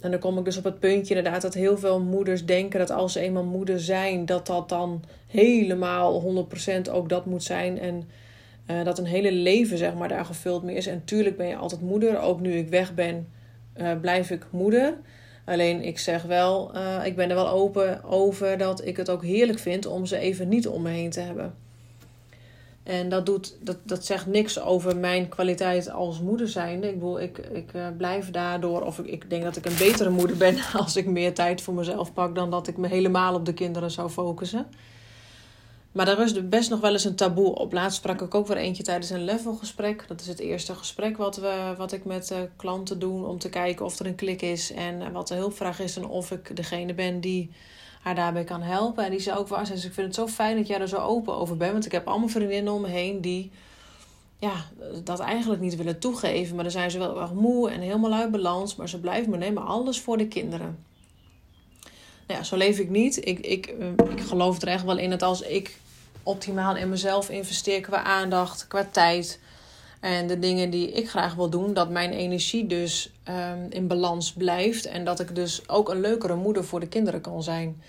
en 0.00 0.10
dan 0.10 0.18
kom 0.18 0.38
ik 0.38 0.44
dus 0.44 0.56
op 0.56 0.64
het 0.64 0.78
puntje 0.80 1.14
inderdaad 1.14 1.42
dat 1.42 1.54
heel 1.54 1.78
veel 1.78 2.00
moeders 2.00 2.46
denken 2.46 2.78
dat 2.78 2.90
als 2.90 3.12
ze 3.12 3.20
eenmaal 3.20 3.44
moeder 3.44 3.80
zijn, 3.80 4.26
dat 4.26 4.46
dat 4.46 4.68
dan 4.68 5.02
helemaal 5.26 6.20
100% 6.20 6.90
ook 6.90 7.08
dat 7.08 7.26
moet 7.26 7.42
zijn. 7.42 7.78
En 7.78 8.08
uh, 8.70 8.84
dat 8.84 8.98
een 8.98 9.04
hele 9.04 9.32
leven 9.32 9.78
zeg 9.78 9.94
maar 9.94 10.08
daar 10.08 10.24
gevuld 10.24 10.62
mee 10.62 10.76
is. 10.76 10.86
En 10.86 11.04
tuurlijk 11.04 11.36
ben 11.36 11.46
je 11.46 11.56
altijd 11.56 11.80
moeder. 11.80 12.20
Ook 12.20 12.40
nu 12.40 12.52
ik 12.52 12.68
weg 12.68 12.94
ben, 12.94 13.28
uh, 13.76 14.00
blijf 14.00 14.30
ik 14.30 14.46
moeder. 14.50 14.98
Alleen 15.44 15.82
ik 15.82 15.98
zeg 15.98 16.22
wel, 16.22 16.76
uh, 16.76 17.06
ik 17.06 17.16
ben 17.16 17.28
er 17.28 17.34
wel 17.34 17.48
open 17.48 18.04
over 18.04 18.58
dat 18.58 18.86
ik 18.86 18.96
het 18.96 19.10
ook 19.10 19.24
heerlijk 19.24 19.58
vind 19.58 19.86
om 19.86 20.06
ze 20.06 20.16
even 20.18 20.48
niet 20.48 20.68
om 20.68 20.82
me 20.82 20.90
heen 20.90 21.10
te 21.10 21.20
hebben. 21.20 21.54
En 22.90 23.08
dat, 23.08 23.26
doet, 23.26 23.56
dat, 23.60 23.76
dat 23.82 24.04
zegt 24.04 24.26
niks 24.26 24.60
over 24.60 24.96
mijn 24.96 25.28
kwaliteit 25.28 25.90
als 25.90 26.20
moeder 26.20 26.48
zijnde. 26.48 26.88
Ik 26.88 26.94
bedoel, 26.94 27.20
ik, 27.20 27.38
ik 27.38 27.72
uh, 27.72 27.86
blijf 27.96 28.30
daardoor, 28.30 28.82
of 28.82 28.98
ik, 28.98 29.06
ik 29.06 29.30
denk 29.30 29.42
dat 29.42 29.56
ik 29.56 29.66
een 29.66 29.76
betere 29.78 30.10
moeder 30.10 30.36
ben 30.36 30.56
als 30.82 30.96
ik 30.96 31.06
meer 31.06 31.34
tijd 31.34 31.60
voor 31.60 31.74
mezelf 31.74 32.12
pak 32.12 32.34
dan 32.34 32.50
dat 32.50 32.68
ik 32.68 32.76
me 32.76 32.88
helemaal 32.88 33.34
op 33.34 33.46
de 33.46 33.54
kinderen 33.54 33.90
zou 33.90 34.08
focussen. 34.08 34.66
Maar 35.92 36.06
daar 36.06 36.20
is 36.20 36.48
best 36.48 36.70
nog 36.70 36.80
wel 36.80 36.92
eens 36.92 37.04
een 37.04 37.14
taboe 37.14 37.54
op. 37.54 37.72
Laatst 37.72 37.98
sprak 37.98 38.20
ik 38.20 38.34
ook 38.34 38.46
weer 38.46 38.56
eentje 38.56 38.82
tijdens 38.82 39.10
een 39.10 39.24
levelgesprek. 39.24 40.04
Dat 40.08 40.20
is 40.20 40.26
het 40.26 40.38
eerste 40.38 40.74
gesprek 40.74 41.16
wat, 41.16 41.36
we, 41.36 41.74
wat 41.76 41.92
ik 41.92 42.04
met 42.04 42.30
uh, 42.30 42.38
klanten 42.56 42.98
doe 42.98 43.26
om 43.26 43.38
te 43.38 43.48
kijken 43.48 43.84
of 43.84 43.98
er 43.98 44.06
een 44.06 44.14
klik 44.14 44.42
is 44.42 44.72
en 44.72 45.12
wat 45.12 45.28
de 45.28 45.34
hulpvraag 45.34 45.80
is 45.80 45.96
en 45.96 46.06
of 46.06 46.30
ik 46.30 46.56
degene 46.56 46.94
ben 46.94 47.20
die 47.20 47.50
haar 48.00 48.14
daarbij 48.14 48.44
kan 48.44 48.62
helpen. 48.62 49.04
En 49.04 49.10
die 49.10 49.20
zei 49.20 49.38
ook 49.38 49.48
wel, 49.48 49.64
dus 49.64 49.84
ik 49.84 49.92
vind 49.92 50.06
het 50.06 50.14
zo 50.14 50.26
fijn 50.26 50.56
dat 50.56 50.66
jij 50.66 50.80
er 50.80 50.88
zo 50.88 50.96
open 50.96 51.34
over 51.34 51.56
bent. 51.56 51.72
Want 51.72 51.86
ik 51.86 51.92
heb 51.92 52.06
allemaal 52.06 52.28
vriendinnen 52.28 52.72
om 52.72 52.80
me 52.80 52.88
heen 52.88 53.20
die 53.20 53.50
ja, 54.38 54.64
dat 55.04 55.20
eigenlijk 55.20 55.60
niet 55.60 55.76
willen 55.76 55.98
toegeven. 55.98 56.54
Maar 56.54 56.64
dan 56.64 56.72
zijn 56.72 56.90
ze 56.90 56.98
wel 56.98 57.20
erg 57.20 57.32
moe 57.32 57.70
en 57.70 57.80
helemaal 57.80 58.12
uit 58.12 58.30
balans. 58.30 58.76
Maar 58.76 58.88
ze 58.88 59.00
blijven 59.00 59.30
me 59.30 59.36
nemen 59.36 59.66
alles 59.66 60.00
voor 60.00 60.18
de 60.18 60.28
kinderen. 60.28 60.84
Nou 62.26 62.38
ja, 62.40 62.42
zo 62.42 62.56
leef 62.56 62.78
ik 62.78 62.90
niet. 62.90 63.26
Ik, 63.26 63.38
ik, 63.38 63.66
eh, 63.66 63.86
ik 64.10 64.20
geloof 64.20 64.62
er 64.62 64.68
echt 64.68 64.84
wel 64.84 64.98
in 64.98 65.10
dat 65.10 65.22
als 65.22 65.42
ik 65.42 65.78
optimaal 66.22 66.76
in 66.76 66.88
mezelf 66.88 67.30
investeer 67.30 67.80
qua 67.80 68.02
aandacht, 68.02 68.66
qua 68.66 68.88
tijd 68.92 69.40
en 70.00 70.26
de 70.26 70.38
dingen 70.38 70.70
die 70.70 70.90
ik 70.92 71.08
graag 71.08 71.34
wil 71.34 71.50
doen, 71.50 71.74
dat 71.74 71.90
mijn 71.90 72.10
energie 72.10 72.66
dus 72.66 73.12
um, 73.28 73.66
in 73.70 73.86
balans 73.86 74.32
blijft. 74.32 74.86
En 74.86 75.04
dat 75.04 75.20
ik 75.20 75.34
dus 75.34 75.68
ook 75.68 75.88
een 75.88 76.00
leukere 76.00 76.34
moeder 76.34 76.64
voor 76.64 76.80
de 76.80 76.88
kinderen 76.88 77.20
kan 77.20 77.42
zijn. 77.42 77.82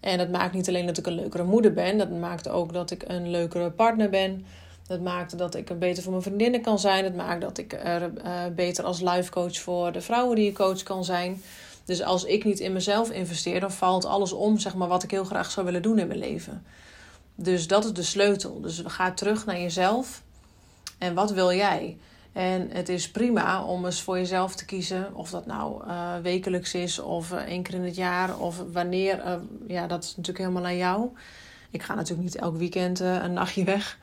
En 0.00 0.18
dat 0.18 0.30
maakt 0.30 0.54
niet 0.54 0.68
alleen 0.68 0.86
dat 0.86 0.98
ik 0.98 1.06
een 1.06 1.14
leukere 1.14 1.44
moeder 1.44 1.72
ben, 1.72 1.98
dat 1.98 2.10
maakt 2.10 2.48
ook 2.48 2.72
dat 2.72 2.90
ik 2.90 3.04
een 3.06 3.30
leukere 3.30 3.70
partner 3.70 4.10
ben. 4.10 4.46
Dat 4.86 5.00
maakt 5.00 5.38
dat 5.38 5.54
ik 5.54 5.78
beter 5.78 6.02
voor 6.02 6.12
mijn 6.12 6.24
vriendinnen 6.24 6.60
kan 6.60 6.78
zijn. 6.78 7.04
Het 7.04 7.16
maakt 7.16 7.40
dat 7.40 7.58
ik 7.58 7.72
er 7.72 8.12
uh, 8.24 8.32
beter 8.54 8.84
als 8.84 9.00
life 9.00 9.30
coach 9.30 9.58
voor 9.58 9.92
de 9.92 10.00
vrouwen 10.00 10.36
die 10.36 10.48
ik 10.48 10.54
coach 10.54 10.82
kan 10.82 11.04
zijn. 11.04 11.42
Dus 11.84 12.02
als 12.02 12.24
ik 12.24 12.44
niet 12.44 12.60
in 12.60 12.72
mezelf 12.72 13.10
investeer, 13.10 13.60
dan 13.60 13.72
valt 13.72 14.04
alles 14.04 14.32
om, 14.32 14.58
zeg 14.58 14.74
maar, 14.74 14.88
wat 14.88 15.02
ik 15.02 15.10
heel 15.10 15.24
graag 15.24 15.50
zou 15.50 15.66
willen 15.66 15.82
doen 15.82 15.98
in 15.98 16.06
mijn 16.06 16.18
leven. 16.18 16.64
Dus 17.34 17.66
dat 17.66 17.84
is 17.84 17.92
de 17.92 18.02
sleutel. 18.02 18.60
Dus 18.60 18.82
ga 18.86 19.12
terug 19.12 19.46
naar 19.46 19.60
jezelf. 19.60 20.22
En 20.98 21.14
wat 21.14 21.32
wil 21.32 21.52
jij? 21.52 21.98
En 22.32 22.70
het 22.70 22.88
is 22.88 23.10
prima 23.10 23.64
om 23.64 23.84
eens 23.84 24.02
voor 24.02 24.16
jezelf 24.16 24.54
te 24.54 24.64
kiezen. 24.64 25.14
Of 25.14 25.30
dat 25.30 25.46
nou 25.46 25.86
uh, 25.86 26.16
wekelijks 26.22 26.74
is 26.74 26.98
of 26.98 27.32
uh, 27.32 27.38
één 27.38 27.62
keer 27.62 27.74
in 27.74 27.84
het 27.84 27.96
jaar. 27.96 28.38
Of 28.38 28.62
wanneer. 28.72 29.22
Uh, 29.26 29.34
ja, 29.66 29.86
dat 29.86 30.02
is 30.04 30.08
natuurlijk 30.08 30.38
helemaal 30.38 30.64
aan 30.64 30.76
jou. 30.76 31.08
Ik 31.70 31.82
ga 31.82 31.94
natuurlijk 31.94 32.22
niet 32.22 32.36
elk 32.36 32.56
weekend 32.56 33.00
een 33.00 33.32
nachtje 33.32 33.64
weg. 33.64 33.98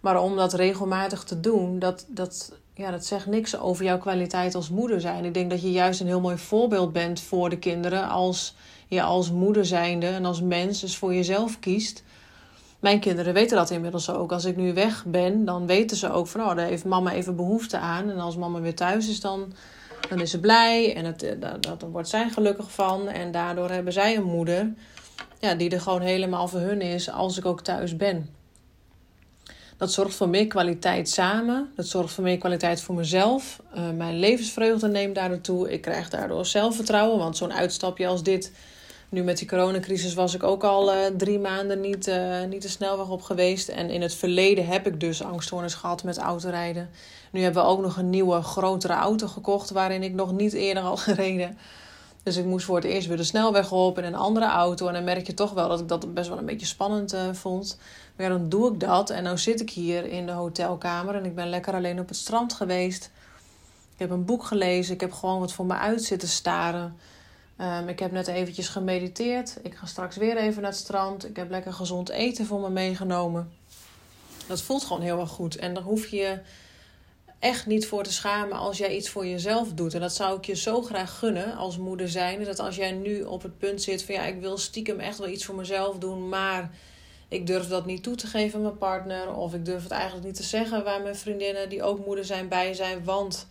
Maar 0.00 0.22
om 0.22 0.36
dat 0.36 0.52
regelmatig 0.54 1.24
te 1.24 1.40
doen, 1.40 1.78
dat, 1.78 2.04
dat, 2.08 2.52
ja, 2.74 2.90
dat 2.90 3.06
zegt 3.06 3.26
niks 3.26 3.58
over 3.58 3.84
jouw 3.84 3.98
kwaliteit 3.98 4.54
als 4.54 4.70
moeder 4.70 5.00
zijn. 5.00 5.24
Ik 5.24 5.34
denk 5.34 5.50
dat 5.50 5.62
je 5.62 5.72
juist 5.72 6.00
een 6.00 6.06
heel 6.06 6.20
mooi 6.20 6.36
voorbeeld 6.36 6.92
bent 6.92 7.20
voor 7.20 7.50
de 7.50 7.58
kinderen. 7.58 8.08
Als 8.08 8.54
je 8.88 9.02
als 9.02 9.30
moeder 9.30 9.66
zijnde 9.66 10.06
en 10.06 10.24
als 10.24 10.42
mens 10.42 10.80
dus 10.80 10.96
voor 10.96 11.14
jezelf 11.14 11.58
kiest 11.58 12.02
mijn 12.80 13.00
kinderen 13.00 13.34
weten 13.34 13.56
dat 13.56 13.70
inmiddels 13.70 14.10
ook. 14.10 14.32
Als 14.32 14.44
ik 14.44 14.56
nu 14.56 14.74
weg 14.74 15.04
ben, 15.04 15.44
dan 15.44 15.66
weten 15.66 15.96
ze 15.96 16.10
ook 16.10 16.26
van, 16.26 16.40
oh, 16.40 16.56
daar 16.56 16.66
heeft 16.66 16.84
mama 16.84 17.12
even 17.12 17.36
behoefte 17.36 17.78
aan. 17.78 18.10
En 18.10 18.18
als 18.18 18.36
mama 18.36 18.60
weer 18.60 18.74
thuis 18.74 19.08
is, 19.08 19.20
dan, 19.20 19.52
dan 20.08 20.20
is 20.20 20.30
ze 20.30 20.40
blij 20.40 20.94
en 20.94 21.04
het, 21.04 21.22
eh, 21.22 21.40
dat, 21.40 21.62
dat, 21.62 21.80
dan 21.80 21.90
wordt 21.90 22.08
zij 22.08 22.28
gelukkig 22.28 22.70
van. 22.70 23.08
En 23.08 23.32
daardoor 23.32 23.70
hebben 23.70 23.92
zij 23.92 24.16
een 24.16 24.22
moeder 24.22 24.72
ja, 25.38 25.54
die 25.54 25.70
er 25.70 25.80
gewoon 25.80 26.00
helemaal 26.00 26.48
voor 26.48 26.60
hun 26.60 26.80
is 26.80 27.10
als 27.10 27.38
ik 27.38 27.46
ook 27.46 27.60
thuis 27.60 27.96
ben. 27.96 28.36
Dat 29.76 29.92
zorgt 29.92 30.14
voor 30.14 30.28
meer 30.28 30.46
kwaliteit 30.46 31.08
samen. 31.08 31.72
Dat 31.76 31.86
zorgt 31.86 32.14
voor 32.14 32.24
meer 32.24 32.38
kwaliteit 32.38 32.80
voor 32.80 32.94
mezelf. 32.94 33.62
Uh, 33.76 33.90
mijn 33.90 34.18
levensvreugde 34.18 34.88
neemt 34.88 35.14
daardoor 35.14 35.40
toe. 35.40 35.72
Ik 35.72 35.80
krijg 35.80 36.10
daardoor 36.10 36.46
zelfvertrouwen. 36.46 37.18
Want 37.18 37.36
zo'n 37.36 37.52
uitstapje 37.52 38.06
als 38.06 38.22
dit. 38.22 38.52
Nu 39.10 39.22
met 39.22 39.38
die 39.38 39.48
coronacrisis 39.48 40.14
was 40.14 40.34
ik 40.34 40.42
ook 40.42 40.64
al 40.64 40.94
uh, 40.94 41.06
drie 41.16 41.38
maanden 41.38 41.80
niet, 41.80 42.08
uh, 42.08 42.44
niet 42.44 42.62
de 42.62 42.68
snelweg 42.68 43.08
op 43.08 43.22
geweest. 43.22 43.68
En 43.68 43.90
in 43.90 44.02
het 44.02 44.14
verleden 44.14 44.66
heb 44.66 44.86
ik 44.86 45.00
dus 45.00 45.22
angststoornis 45.22 45.74
gehad 45.74 46.02
met 46.02 46.18
autorijden. 46.18 46.90
Nu 47.32 47.42
hebben 47.42 47.62
we 47.62 47.68
ook 47.68 47.80
nog 47.80 47.96
een 47.96 48.10
nieuwe, 48.10 48.42
grotere 48.42 48.92
auto 48.92 49.26
gekocht. 49.26 49.70
Waarin 49.70 50.02
ik 50.02 50.14
nog 50.14 50.32
niet 50.32 50.52
eerder 50.52 50.82
al 50.82 50.96
gereden. 51.06 51.58
Dus 52.22 52.36
ik 52.36 52.44
moest 52.44 52.64
voor 52.64 52.76
het 52.76 52.84
eerst 52.84 53.08
weer 53.08 53.16
de 53.16 53.24
snelweg 53.24 53.72
op 53.72 53.98
in 53.98 54.04
een 54.04 54.14
andere 54.14 54.46
auto. 54.46 54.86
En 54.86 54.92
dan 54.92 55.04
merk 55.04 55.26
je 55.26 55.34
toch 55.34 55.52
wel 55.52 55.68
dat 55.68 55.80
ik 55.80 55.88
dat 55.88 56.14
best 56.14 56.28
wel 56.28 56.38
een 56.38 56.46
beetje 56.46 56.66
spannend 56.66 57.16
vond. 57.32 57.78
Maar 58.16 58.26
ja, 58.26 58.32
dan 58.32 58.48
doe 58.48 58.72
ik 58.72 58.80
dat. 58.80 59.10
En 59.10 59.24
dan 59.24 59.38
zit 59.38 59.60
ik 59.60 59.70
hier 59.70 60.04
in 60.06 60.26
de 60.26 60.32
hotelkamer 60.32 61.14
en 61.14 61.24
ik 61.24 61.34
ben 61.34 61.48
lekker 61.48 61.74
alleen 61.74 62.00
op 62.00 62.08
het 62.08 62.16
strand 62.16 62.52
geweest. 62.52 63.10
Ik 63.92 63.98
heb 63.98 64.10
een 64.10 64.24
boek 64.24 64.44
gelezen. 64.44 64.94
Ik 64.94 65.00
heb 65.00 65.12
gewoon 65.12 65.40
wat 65.40 65.52
voor 65.52 65.66
me 65.66 65.74
uit 65.74 66.02
zitten 66.04 66.28
staren. 66.28 66.96
Um, 67.60 67.88
ik 67.88 67.98
heb 67.98 68.12
net 68.12 68.26
eventjes 68.26 68.68
gemediteerd. 68.68 69.56
Ik 69.62 69.74
ga 69.74 69.86
straks 69.86 70.16
weer 70.16 70.36
even 70.36 70.62
naar 70.62 70.70
het 70.70 70.80
strand. 70.80 71.28
Ik 71.28 71.36
heb 71.36 71.50
lekker 71.50 71.72
gezond 71.72 72.08
eten 72.08 72.46
voor 72.46 72.60
me 72.60 72.70
meegenomen. 72.70 73.52
Dat 74.46 74.62
voelt 74.62 74.84
gewoon 74.84 75.02
heel 75.02 75.20
erg 75.20 75.30
goed. 75.30 75.56
En 75.56 75.74
daar 75.74 75.82
hoef 75.82 76.06
je 76.06 76.16
je 76.16 76.38
echt 77.38 77.66
niet 77.66 77.86
voor 77.86 78.02
te 78.02 78.12
schamen 78.12 78.58
als 78.58 78.78
jij 78.78 78.96
iets 78.96 79.08
voor 79.08 79.26
jezelf 79.26 79.72
doet. 79.72 79.94
En 79.94 80.00
dat 80.00 80.14
zou 80.14 80.36
ik 80.36 80.44
je 80.44 80.56
zo 80.56 80.82
graag 80.82 81.18
gunnen 81.18 81.56
als 81.56 81.78
moeder 81.78 82.08
zijn. 82.08 82.44
Dat 82.44 82.58
als 82.58 82.76
jij 82.76 82.92
nu 82.92 83.22
op 83.22 83.42
het 83.42 83.58
punt 83.58 83.82
zit 83.82 84.02
van 84.02 84.14
ja, 84.14 84.24
ik 84.24 84.40
wil 84.40 84.58
stiekem 84.58 85.00
echt 85.00 85.18
wel 85.18 85.28
iets 85.28 85.44
voor 85.44 85.54
mezelf 85.54 85.98
doen, 85.98 86.28
maar 86.28 86.70
ik 87.28 87.46
durf 87.46 87.68
dat 87.68 87.86
niet 87.86 88.02
toe 88.02 88.14
te 88.14 88.26
geven 88.26 88.56
aan 88.56 88.64
mijn 88.64 88.78
partner. 88.78 89.34
Of 89.34 89.54
ik 89.54 89.64
durf 89.64 89.82
het 89.82 89.92
eigenlijk 89.92 90.26
niet 90.26 90.36
te 90.36 90.42
zeggen 90.42 90.84
waar 90.84 91.02
mijn 91.02 91.16
vriendinnen 91.16 91.68
die 91.68 91.82
ook 91.82 92.06
moeder 92.06 92.24
zijn 92.24 92.48
bij 92.48 92.74
zijn. 92.74 93.04
Want 93.04 93.46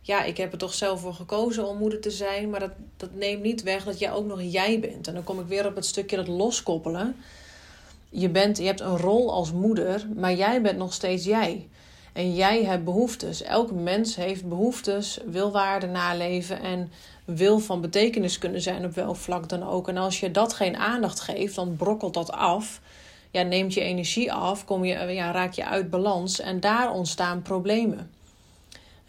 ja, 0.00 0.24
ik 0.24 0.36
heb 0.36 0.52
er 0.52 0.58
toch 0.58 0.74
zelf 0.74 1.00
voor 1.00 1.14
gekozen 1.14 1.66
om 1.66 1.78
moeder 1.78 2.00
te 2.00 2.10
zijn. 2.10 2.50
Maar 2.50 2.60
dat, 2.60 2.72
dat 2.96 3.14
neemt 3.14 3.42
niet 3.42 3.62
weg 3.62 3.84
dat 3.84 3.98
jij 3.98 4.12
ook 4.12 4.26
nog 4.26 4.42
jij 4.42 4.80
bent. 4.80 5.08
En 5.08 5.14
dan 5.14 5.24
kom 5.24 5.40
ik 5.40 5.46
weer 5.46 5.66
op 5.66 5.74
het 5.74 5.86
stukje 5.86 6.16
dat 6.16 6.28
loskoppelen. 6.28 7.16
Je, 8.10 8.28
bent, 8.28 8.58
je 8.58 8.64
hebt 8.64 8.80
een 8.80 8.96
rol 8.96 9.32
als 9.32 9.52
moeder, 9.52 10.06
maar 10.16 10.34
jij 10.34 10.62
bent 10.62 10.78
nog 10.78 10.92
steeds 10.92 11.24
jij. 11.24 11.68
En 12.12 12.34
jij 12.34 12.64
hebt 12.64 12.84
behoeftes. 12.84 13.42
Elk 13.42 13.70
mens 13.70 14.16
heeft 14.16 14.48
behoeftes, 14.48 15.18
wil 15.26 15.50
waarde 15.50 15.86
naleven 15.86 16.60
en 16.60 16.92
wil 17.24 17.58
van 17.58 17.80
betekenis 17.80 18.38
kunnen 18.38 18.60
zijn 18.60 18.84
op 18.84 18.94
welk 18.94 19.16
vlak 19.16 19.48
dan 19.48 19.62
ook. 19.62 19.88
En 19.88 19.96
als 19.96 20.20
je 20.20 20.30
dat 20.30 20.52
geen 20.52 20.76
aandacht 20.76 21.20
geeft, 21.20 21.54
dan 21.54 21.76
brokkelt 21.76 22.14
dat 22.14 22.32
af 22.32 22.80
ja, 23.30 23.42
neemt 23.42 23.74
je 23.74 23.80
energie 23.80 24.32
af, 24.32 24.64
kom 24.64 24.84
je, 24.84 24.94
ja, 24.94 25.30
raak 25.30 25.52
je 25.52 25.64
uit 25.64 25.90
balans 25.90 26.40
en 26.40 26.60
daar 26.60 26.92
ontstaan 26.92 27.42
problemen. 27.42 28.10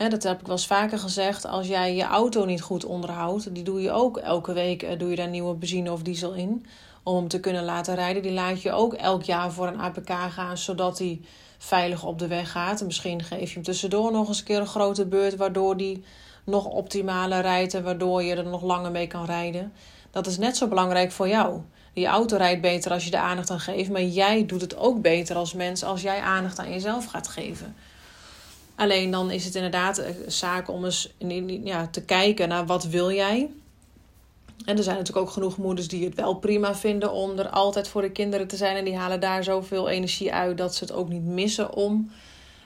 Dat 0.10 0.24
heb 0.24 0.40
ik 0.40 0.46
wel 0.46 0.56
eens 0.56 0.68
vaker 0.68 1.00
gezegd. 1.00 1.46
Als 1.46 1.68
jij 1.68 1.96
je 1.96 2.04
auto 2.04 2.46
niet 2.46 2.62
goed 2.62 2.86
onderhoudt, 2.86 3.56
die 3.56 3.64
doe 3.64 3.82
je 3.82 3.92
ook 3.92 4.18
elke 4.18 4.54
week, 4.54 4.84
eh, 4.84 5.00
doe 5.00 5.10
je 5.10 5.16
daar 5.16 5.28
nieuwe 5.28 5.54
benzine 5.54 5.92
of 5.92 6.02
diesel 6.02 6.34
in. 6.34 6.66
Om 7.04 7.16
hem 7.16 7.28
te 7.28 7.40
kunnen 7.40 7.64
laten 7.64 7.96
rijden. 7.96 8.22
Die 8.22 8.32
laat 8.32 8.62
je 8.62 8.72
ook 8.72 8.94
elk 8.94 9.24
jaar 9.24 9.52
voor 9.52 9.68
een 9.68 9.80
APK 9.80 10.10
gaan, 10.30 10.58
zodat 10.58 11.00
hij 11.00 11.22
veilig 11.58 12.04
op 12.04 12.20
de 12.20 12.28
weg 12.28 12.52
gaat. 12.52 12.80
En 12.80 12.86
misschien 12.86 13.24
geef 13.24 13.48
je 13.48 13.54
hem 13.54 13.64
tussendoor 13.64 14.12
nog 14.12 14.28
eens 14.28 14.40
een 14.40 14.46
keer 14.46 14.60
een 14.60 14.68
grote 14.68 15.06
beurt, 15.06 15.36
waardoor 15.36 15.78
die 15.78 16.04
nog 16.44 16.66
optimaler 16.66 17.42
rijdt 17.42 17.74
en 17.74 17.84
waardoor 17.84 18.24
je 18.24 18.36
er 18.36 18.46
nog 18.46 18.62
langer 18.62 18.92
mee 18.92 19.08
kan 19.08 19.26
rijden. 19.26 19.74
Dat 20.12 20.28
is 20.28 20.38
net 20.38 20.58
zo 20.58 20.68
belangrijk 20.68 21.12
voor 21.12 21.28
jou. 21.28 21.62
Die 21.94 22.06
auto 22.06 22.38
rijdt 22.38 22.62
beter 22.62 22.92
als 22.92 23.04
je 23.06 23.12
de 23.12 23.20
aandacht 23.20 23.50
aan 23.50 23.60
geeft. 23.60 23.90
Maar 23.90 24.04
jij 24.04 24.46
doet 24.46 24.62
het 24.62 24.78
ook 24.78 25.02
beter 25.02 25.36
als 25.36 25.54
mens 25.54 25.84
als 25.84 26.02
jij 26.02 26.20
aandacht 26.20 26.60
aan 26.60 26.72
jezelf 26.72 27.06
gaat 27.06 27.28
geven. 27.28 27.76
Alleen 28.76 29.12
dan 29.12 29.32
is 29.32 29.46
het 29.46 29.56
inderdaad 29.56 29.98
een 29.98 30.06
eh, 30.06 30.28
zaak 30.28 30.70
om 30.70 30.86
eens 30.86 31.14
ja, 31.64 31.88
te 31.88 32.02
kijken 32.02 32.48
naar 32.48 32.66
wat 32.66 32.84
wil 32.84 33.12
jij. 33.12 33.50
En 34.66 34.78
er 34.78 34.84
zijn 34.84 34.98
natuurlijk 34.98 35.28
ook 35.28 35.34
genoeg 35.34 35.58
moeders 35.58 35.88
die 35.88 36.06
het 36.06 36.16
wel 36.16 36.36
prima 36.36 36.76
vinden 36.76 37.12
om 37.12 37.40
er 37.40 37.50
altijd 37.50 37.88
voor 37.88 38.02
de 38.02 38.12
kinderen 38.12 38.48
te 38.48 38.56
zijn. 38.56 38.76
En 38.76 38.86
die 38.86 38.98
halen 38.98 39.20
daar 39.20 39.44
zoveel 39.44 39.90
energie 39.90 40.34
uit 40.34 40.58
dat 40.58 40.76
ze 40.76 40.84
het 40.84 40.94
ook 40.94 41.10
niet 41.10 41.24
missen 41.24 41.74
om 41.74 42.12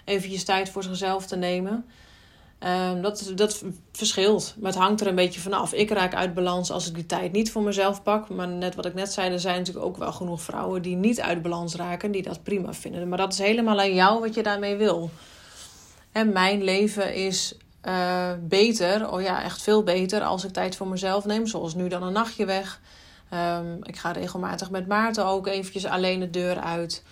eventjes 0.06 0.44
tijd 0.44 0.70
voor 0.70 0.84
zichzelf 0.84 1.26
te 1.26 1.36
nemen. 1.36 1.86
Um, 2.60 3.02
dat, 3.02 3.32
dat 3.36 3.64
verschilt. 3.92 4.56
Maar 4.60 4.72
het 4.72 4.82
hangt 4.82 5.01
er 5.01 5.08
een 5.08 5.16
beetje 5.16 5.40
vanaf. 5.40 5.74
Ik 5.74 5.90
raak 5.90 6.14
uit 6.14 6.34
balans 6.34 6.72
als 6.72 6.88
ik 6.88 6.96
die 6.96 7.06
tijd 7.06 7.32
niet 7.32 7.51
voor 7.51 7.62
mezelf 7.62 8.03
pak. 8.03 8.29
Maar 8.29 8.48
net 8.48 8.75
wat 8.75 8.86
ik 8.86 8.94
net 8.94 9.14
zei, 9.14 9.32
er 9.32 9.40
zijn 9.40 9.58
natuurlijk 9.58 9.86
ook 9.86 9.98
wel 9.98 10.12
genoeg 10.12 10.42
vrouwen 10.42 10.82
die 10.82 10.96
niet 10.96 11.22
uit 11.22 11.42
balans 11.42 11.75
raken, 11.75 12.12
die 12.12 12.24
dat 12.24 12.44
prima 12.44 12.74
vinden. 12.74 13.10
Maar 13.10 13.18
dat 13.18 13.34
is 13.34 13.40
helemaal 13.40 13.79
aan 13.79 13.94
jou 13.94 14.20
wat 14.20 14.34
je 14.34 14.44
daarmee 14.44 14.75
wil. 14.75 15.10
Mijn 16.24 16.64
leven 16.64 17.14
is 17.14 17.58
uh, 17.84 18.32
beter, 18.40 19.12
oh 19.12 19.22
ja, 19.22 19.44
echt 19.44 19.62
veel 19.62 19.84
beter 19.84 20.22
als 20.22 20.44
ik 20.44 20.51
tijd 20.51 20.75
voor 20.75 20.88
mezelf 20.88 21.25
neem. 21.25 21.48
Zoals 21.48 21.75
nu 21.75 21.88
dan 21.88 22.04
een 22.04 22.14
nachtje 22.14 22.46
weg. 22.46 22.80
Um, 23.34 23.80
ik 23.84 23.98
ga 23.98 24.12
regelmatig 24.12 24.70
met 24.70 24.88
Maarten 24.88 25.25
ook 25.25 25.48
eventjes 25.48 25.86
alleen 25.86 26.20
de 26.20 26.30
deur 26.30 26.60
uit. 26.60 27.04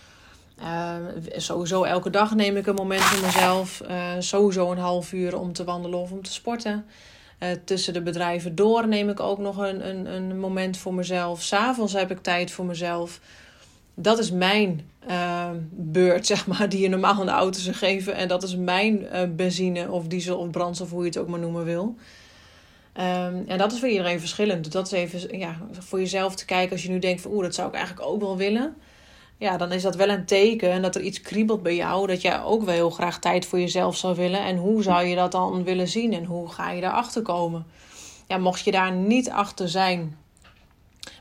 Uh, 0.60 0.96
sowieso 1.36 1.84
elke 1.84 2.10
dag 2.10 2.36
neem 2.36 2.58
ik 2.58 2.68
een 2.68 2.76
moment 2.76 3.02
voor 3.02 3.26
mezelf. 3.26 3.82
Uh, 3.89 4.12
sowieso 4.20 4.72
een 4.72 4.78
half 4.78 5.13
uur 5.13 5.39
om 5.39 5.54
te 5.54 5.63
wandelen 5.63 6.00
of 6.00 6.12
om 6.12 6.22
te 6.22 6.32
sporten. 6.32 6.86
Uh, 7.39 7.50
tussen 7.66 7.94
de 7.94 8.02
bedrijven 8.02 8.56
door 8.56 8.88
neem 8.88 9.10
ik 9.10 9.20
ook 9.20 9.38
nog 9.38 9.58
een, 9.58 9.88
een, 9.89 10.06
een 10.06 10.39
moment 10.39 10.78
voor 10.78 10.94
mezelf. 10.94 11.42
S'avonds 11.42 11.94
heb 11.94 12.12
ik 12.12 12.22
tijd 12.22 12.52
voor 12.52 12.66
mezelf. 12.66 13.20
Dat 13.93 14.19
is 14.19 14.32
mijn 14.32 14.89
beurt, 15.71 16.27
zeg 16.34 16.47
maar, 16.47 16.69
die 16.69 16.79
je 16.79 16.89
normaal 16.89 17.19
aan 17.19 17.25
de 17.25 17.32
auto 17.32 17.60
zou 17.60 17.75
geven. 17.75 18.15
En 18.15 18.27
dat 18.27 18.43
is 18.43 18.56
mijn 18.56 19.08
benzine 19.36 19.91
of 19.91 20.08
diesel 20.08 20.38
of 20.38 20.49
brandstof, 20.49 20.89
hoe 20.89 21.01
je 21.01 21.08
het 21.08 21.17
ook 21.17 21.27
maar 21.27 21.39
noemen 21.39 21.63
wil. 21.63 21.95
Um, 22.97 23.43
en 23.47 23.58
dat 23.58 23.71
is 23.71 23.79
voor 23.79 23.89
iedereen 23.89 24.19
verschillend. 24.19 24.71
Dat 24.71 24.86
is 24.86 24.91
even 24.91 25.39
ja, 25.39 25.58
voor 25.79 25.99
jezelf 25.99 26.36
te 26.36 26.45
kijken 26.45 26.71
als 26.71 26.84
je 26.84 26.89
nu 26.89 26.99
denkt 26.99 27.21
van... 27.21 27.32
oeh, 27.32 27.43
dat 27.43 27.56
zou 27.56 27.67
ik 27.67 27.75
eigenlijk 27.75 28.08
ook 28.08 28.21
wel 28.21 28.38
willen 28.38 28.75
ja, 29.43 29.58
dan 29.58 29.71
is 29.71 29.82
dat 29.82 29.95
wel 29.95 30.10
een 30.10 30.25
teken 30.25 30.82
dat 30.82 30.95
er 30.95 31.01
iets 31.01 31.21
kriebelt 31.21 31.63
bij 31.63 31.75
jou. 31.75 32.08
Dat 32.08 32.21
jij 32.21 32.41
ook 32.41 32.63
wel 32.63 32.73
heel 32.73 32.89
graag 32.89 33.19
tijd 33.19 33.45
voor 33.45 33.60
jezelf 33.60 33.97
zou 33.97 34.15
willen. 34.15 34.39
En 34.39 34.58
hoe 34.58 34.84
zou 34.84 35.06
je 35.06 35.15
dat 35.15 35.32
dan 35.32 35.63
willen 35.63 35.88
zien 35.88 36.13
en 36.13 36.25
hoe 36.25 36.49
ga 36.49 36.71
je 36.71 36.82
daarachter 36.82 37.21
komen? 37.21 37.65
Ja, 38.27 38.38
mocht 38.38 38.63
je 38.63 38.71
daar 38.71 38.91
niet 38.91 39.29
achter 39.29 39.69
zijn, 39.69 40.17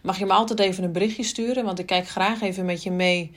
mag 0.03 0.19
je 0.19 0.27
me 0.27 0.33
altijd 0.33 0.61
even 0.61 0.85
een 0.85 0.93
berichtje 0.93 1.23
sturen. 1.23 1.65
Want 1.65 1.79
ik 1.79 1.87
kijk 1.87 2.09
graag 2.09 2.41
even 2.41 2.65
met 2.65 2.83
je 2.83 2.91
mee 2.91 3.33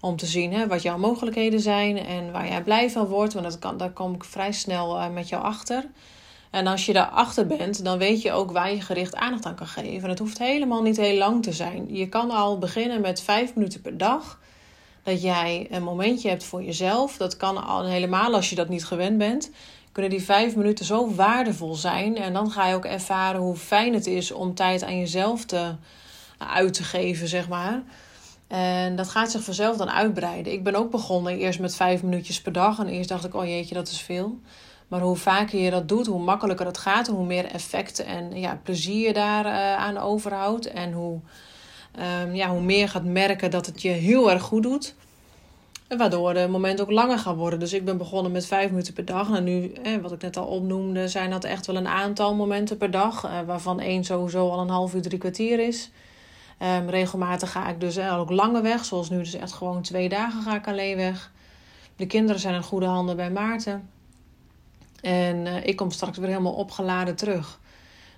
om 0.00 0.16
te 0.16 0.26
zien 0.26 0.52
hè, 0.52 0.66
wat 0.66 0.82
jouw 0.82 0.98
mogelijkheden 0.98 1.60
zijn 1.60 1.98
en 1.98 2.32
waar 2.32 2.48
jij 2.48 2.62
blij 2.62 2.90
van 2.90 3.06
wordt. 3.06 3.32
Want 3.32 3.44
dat 3.44 3.58
kan, 3.58 3.76
daar 3.76 3.92
kom 3.92 4.14
ik 4.14 4.24
vrij 4.24 4.52
snel 4.52 4.96
uh, 4.96 5.08
met 5.08 5.28
jou 5.28 5.42
achter. 5.42 5.84
En 6.50 6.66
als 6.66 6.86
je 6.86 6.92
daarachter 6.92 7.46
bent, 7.46 7.84
dan 7.84 7.98
weet 7.98 8.22
je 8.22 8.32
ook 8.32 8.50
waar 8.50 8.72
je 8.72 8.80
gericht 8.80 9.14
aandacht 9.14 9.46
aan 9.46 9.54
kan 9.54 9.66
geven. 9.66 10.02
En 10.02 10.08
het 10.08 10.18
hoeft 10.18 10.38
helemaal 10.38 10.82
niet 10.82 10.96
heel 10.96 11.18
lang 11.18 11.42
te 11.42 11.52
zijn. 11.52 11.86
Je 11.94 12.08
kan 12.08 12.30
al 12.30 12.58
beginnen 12.58 13.00
met 13.00 13.20
vijf 13.20 13.54
minuten 13.54 13.80
per 13.80 13.98
dag. 13.98 14.40
Dat 15.02 15.22
jij 15.22 15.66
een 15.70 15.82
momentje 15.82 16.28
hebt 16.28 16.44
voor 16.44 16.62
jezelf. 16.62 17.16
Dat 17.16 17.36
kan 17.36 17.66
al 17.66 17.86
helemaal 17.86 18.34
als 18.34 18.50
je 18.50 18.56
dat 18.56 18.68
niet 18.68 18.84
gewend 18.84 19.18
bent. 19.18 19.50
Kunnen 19.96 20.14
die 20.14 20.24
vijf 20.24 20.56
minuten 20.56 20.84
zo 20.84 21.14
waardevol 21.14 21.74
zijn. 21.74 22.16
En 22.16 22.32
dan 22.32 22.50
ga 22.50 22.66
je 22.66 22.74
ook 22.74 22.84
ervaren 22.84 23.40
hoe 23.40 23.56
fijn 23.56 23.94
het 23.94 24.06
is 24.06 24.32
om 24.32 24.54
tijd 24.54 24.82
aan 24.84 24.98
jezelf 24.98 25.44
te, 25.44 25.74
uit 26.38 26.74
te 26.74 26.82
geven, 26.82 27.28
zeg 27.28 27.48
maar. 27.48 27.82
En 28.46 28.96
dat 28.96 29.08
gaat 29.08 29.30
zich 29.30 29.42
vanzelf 29.42 29.76
dan 29.76 29.90
uitbreiden. 29.90 30.52
Ik 30.52 30.64
ben 30.64 30.74
ook 30.74 30.90
begonnen 30.90 31.38
eerst 31.38 31.60
met 31.60 31.76
vijf 31.76 32.02
minuutjes 32.02 32.42
per 32.42 32.52
dag. 32.52 32.78
En 32.78 32.86
eerst 32.86 33.08
dacht 33.08 33.24
ik, 33.24 33.34
oh 33.34 33.44
jeetje, 33.44 33.74
dat 33.74 33.88
is 33.88 34.00
veel. 34.00 34.40
Maar 34.88 35.00
hoe 35.00 35.16
vaker 35.16 35.60
je 35.60 35.70
dat 35.70 35.88
doet, 35.88 36.06
hoe 36.06 36.22
makkelijker 36.22 36.66
het 36.66 36.78
gaat, 36.78 37.06
hoe 37.06 37.26
meer 37.26 37.44
effect 37.44 37.98
en 38.04 38.40
ja, 38.40 38.60
plezier 38.62 39.06
je 39.06 39.12
daar 39.12 39.46
uh, 39.46 39.76
aan 39.76 39.98
overhoudt. 39.98 40.66
En 40.66 40.92
hoe, 40.92 41.20
um, 42.22 42.34
ja, 42.34 42.48
hoe 42.48 42.62
meer 42.62 42.78
je 42.78 42.88
gaat 42.88 43.04
merken 43.04 43.50
dat 43.50 43.66
het 43.66 43.82
je 43.82 43.88
heel 43.88 44.30
erg 44.30 44.42
goed 44.42 44.62
doet. 44.62 44.94
Waardoor 45.88 46.34
de 46.34 46.48
momenten 46.48 46.84
ook 46.84 46.90
langer 46.90 47.18
gaan 47.18 47.36
worden. 47.36 47.58
Dus 47.58 47.72
ik 47.72 47.84
ben 47.84 47.96
begonnen 47.96 48.32
met 48.32 48.46
vijf 48.46 48.70
minuten 48.70 48.94
per 48.94 49.04
dag. 49.04 49.36
En 49.36 49.44
nu, 49.44 49.72
eh, 49.72 49.96
wat 49.96 50.12
ik 50.12 50.22
net 50.22 50.36
al 50.36 50.46
opnoemde, 50.46 51.08
zijn 51.08 51.30
dat 51.30 51.44
echt 51.44 51.66
wel 51.66 51.76
een 51.76 51.88
aantal 51.88 52.34
momenten 52.34 52.76
per 52.76 52.90
dag. 52.90 53.24
Eh, 53.24 53.40
waarvan 53.46 53.80
één 53.80 54.04
sowieso 54.04 54.50
al 54.50 54.60
een 54.60 54.68
half 54.68 54.94
uur, 54.94 55.02
drie 55.02 55.18
kwartier 55.18 55.66
is. 55.66 55.90
Um, 56.62 56.90
regelmatig 56.90 57.50
ga 57.50 57.68
ik 57.68 57.80
dus 57.80 57.98
ook 57.98 58.30
langer 58.30 58.62
weg. 58.62 58.84
Zoals 58.84 59.10
nu 59.10 59.18
dus 59.18 59.34
echt 59.34 59.52
gewoon 59.52 59.82
twee 59.82 60.08
dagen 60.08 60.42
ga 60.42 60.54
ik 60.54 60.68
alleen 60.68 60.96
weg. 60.96 61.32
De 61.96 62.06
kinderen 62.06 62.40
zijn 62.40 62.54
in 62.54 62.62
goede 62.62 62.86
handen 62.86 63.16
bij 63.16 63.30
Maarten. 63.30 63.88
En 65.00 65.46
uh, 65.46 65.66
ik 65.66 65.76
kom 65.76 65.90
straks 65.90 66.18
weer 66.18 66.28
helemaal 66.28 66.52
opgeladen 66.52 67.16
terug. 67.16 67.58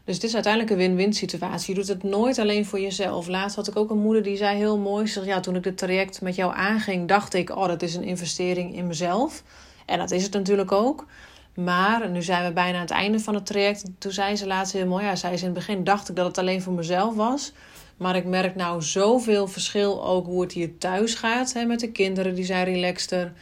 Dus 0.09 0.16
het 0.16 0.27
is 0.27 0.35
uiteindelijk 0.35 0.73
een 0.73 0.79
win-win 0.79 1.12
situatie. 1.12 1.75
Je 1.75 1.81
doet 1.81 1.88
het 1.88 2.03
nooit 2.03 2.38
alleen 2.38 2.66
voor 2.66 2.81
jezelf. 2.81 3.27
Laatst 3.27 3.57
had 3.57 3.68
ik 3.68 3.77
ook 3.77 3.90
een 3.90 3.99
moeder 3.99 4.23
die 4.23 4.37
zei 4.37 4.57
heel 4.57 4.79
mooi: 4.79 5.07
zeg, 5.07 5.25
ja, 5.25 5.40
toen 5.40 5.57
ik 5.57 5.64
het 5.64 5.79
traject 5.79 6.21
met 6.21 6.35
jou 6.35 6.55
aanging, 6.55 7.09
dacht 7.09 7.35
ik: 7.35 7.51
oh, 7.51 7.66
dat 7.66 7.83
is 7.83 7.94
een 7.94 8.03
investering 8.03 8.75
in 8.75 8.87
mezelf. 8.87 9.42
En 9.87 9.99
dat 9.99 10.11
is 10.11 10.23
het 10.23 10.33
natuurlijk 10.33 10.73
ook. 10.73 11.07
Maar 11.55 12.11
nu 12.11 12.23
zijn 12.23 12.47
we 12.47 12.53
bijna 12.53 12.75
aan 12.75 12.81
het 12.81 12.90
einde 12.90 13.21
van 13.21 13.35
het 13.35 13.47
traject. 13.47 13.85
Toen 13.99 14.12
zei 14.12 14.37
ze 14.37 14.47
laatst 14.47 14.73
heel 14.73 14.87
mooi: 14.87 15.05
ja, 15.05 15.16
zei 15.16 15.37
ze 15.37 15.44
in 15.44 15.51
het 15.51 15.59
begin 15.59 15.85
dacht 15.85 16.09
ik 16.09 16.16
dat 16.16 16.27
het 16.27 16.38
alleen 16.38 16.62
voor 16.62 16.73
mezelf 16.73 17.14
was. 17.14 17.53
Maar 17.97 18.16
ik 18.16 18.25
merk 18.25 18.55
nou 18.55 18.83
zoveel 18.83 19.47
verschil 19.49 20.05
ook 20.05 20.27
hoe 20.27 20.40
het 20.40 20.53
hier 20.53 20.79
thuis 20.79 21.14
gaat 21.14 21.53
hè, 21.53 21.64
met 21.64 21.81
de 21.81 21.90
kinderen. 21.92 22.35
Die 22.35 22.44
zijn 22.44 22.64
relaxter. 22.64 23.33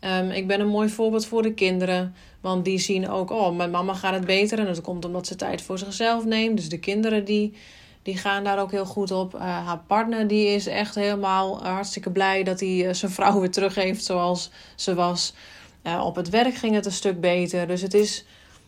Um, 0.00 0.30
ik 0.30 0.46
ben 0.46 0.60
een 0.60 0.68
mooi 0.68 0.88
voorbeeld 0.88 1.26
voor 1.26 1.42
de 1.42 1.54
kinderen. 1.54 2.14
Want 2.44 2.64
die 2.64 2.78
zien 2.78 3.08
ook, 3.08 3.30
oh, 3.30 3.56
mijn 3.56 3.70
mama 3.70 3.94
gaat 3.94 4.14
het 4.14 4.24
beter. 4.24 4.58
En 4.58 4.64
dat 4.64 4.80
komt 4.80 5.04
omdat 5.04 5.26
ze 5.26 5.36
tijd 5.36 5.62
voor 5.62 5.78
zichzelf 5.78 6.24
neemt. 6.24 6.56
Dus 6.56 6.68
de 6.68 6.78
kinderen 6.78 7.24
die, 7.24 7.54
die 8.02 8.16
gaan 8.16 8.44
daar 8.44 8.60
ook 8.60 8.70
heel 8.70 8.86
goed 8.86 9.10
op. 9.10 9.34
Uh, 9.34 9.40
haar 9.40 9.82
partner 9.86 10.28
die 10.28 10.46
is 10.46 10.66
echt 10.66 10.94
helemaal 10.94 11.62
hartstikke 11.62 12.10
blij 12.10 12.42
dat 12.42 12.60
hij 12.60 12.68
uh, 12.68 12.92
zijn 12.92 13.10
vrouw 13.10 13.40
weer 13.40 13.50
terug 13.50 13.74
heeft 13.74 14.04
zoals 14.04 14.50
ze 14.74 14.94
was. 14.94 15.34
Op 16.02 16.16
het 16.16 16.30
werk 16.30 16.54
ging 16.54 16.74
het 16.74 16.86
een 16.86 16.92
stuk 16.92 17.20
beter. 17.20 17.66
Dus 17.66 17.82
het 17.82 17.94
is 17.94 18.24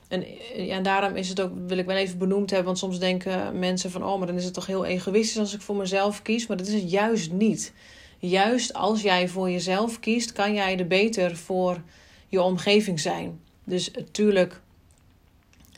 en, 0.09 0.25
ja, 0.57 0.81
daarom 0.81 1.17
is 1.17 1.29
het 1.29 1.41
ook, 1.41 1.51
wil 1.67 1.79
ik 1.79 1.87
wel 1.87 1.97
even 1.97 2.19
benoemd 2.19 2.51
hebben, 2.51 2.67
want 2.67 2.79
soms 2.79 2.99
denken 2.99 3.59
mensen 3.59 3.91
van, 3.91 4.05
oh, 4.05 4.19
maar 4.19 4.27
dan 4.27 4.37
is 4.37 4.45
het 4.45 4.55
toch 4.55 4.67
heel 4.67 4.85
egoïstisch 4.85 5.39
als 5.39 5.55
ik 5.55 5.61
voor 5.61 5.77
mezelf 5.77 6.23
kies. 6.23 6.47
Maar 6.47 6.57
dat 6.57 6.67
is 6.67 6.75
het 6.75 6.91
juist 6.91 7.33
niet. 7.33 7.73
Juist 8.19 8.75
als 8.75 9.03
jij 9.03 9.29
voor 9.29 9.51
jezelf 9.51 10.01
kiest, 10.01 10.33
kan 10.33 10.55
jij 10.55 10.79
er 10.79 10.87
beter 10.87 11.37
voor 11.37 11.83
je 12.29 12.43
omgeving 12.43 13.01
zijn. 13.01 13.45
Dus 13.67 13.91
natuurlijk 13.91 14.61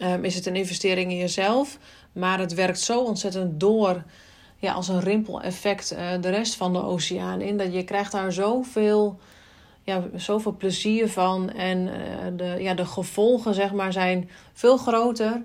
um, 0.03 0.25
is 0.25 0.35
het 0.35 0.47
een 0.47 0.57
investering 0.57 1.11
in 1.11 1.17
jezelf, 1.17 1.79
maar 2.13 2.39
het 2.39 2.55
werkt 2.55 2.81
zo 2.81 3.01
ontzettend 3.01 3.61
door, 3.61 4.05
ja, 4.59 4.73
als 4.73 4.89
een 4.89 5.01
rimpeleffect, 5.01 5.93
uh, 5.93 6.11
de 6.21 6.31
rest 6.31 6.55
van 6.55 6.73
de 6.73 6.83
oceaan 6.83 7.41
in. 7.41 7.57
Dat 7.57 7.75
je 7.75 7.85
krijgt 7.85 8.13
daar 8.13 8.33
zoveel 8.33 9.19
ja, 9.89 10.03
zoveel 10.15 10.53
plezier 10.57 11.09
van. 11.09 11.51
En 11.51 11.79
uh, 11.79 11.93
de, 12.37 12.57
ja, 12.59 12.75
de 12.75 12.87
gevolgen 12.87 13.55
zeg 13.55 13.73
maar, 13.73 13.93
zijn 13.93 14.31
veel 14.53 14.77
groter 14.77 15.43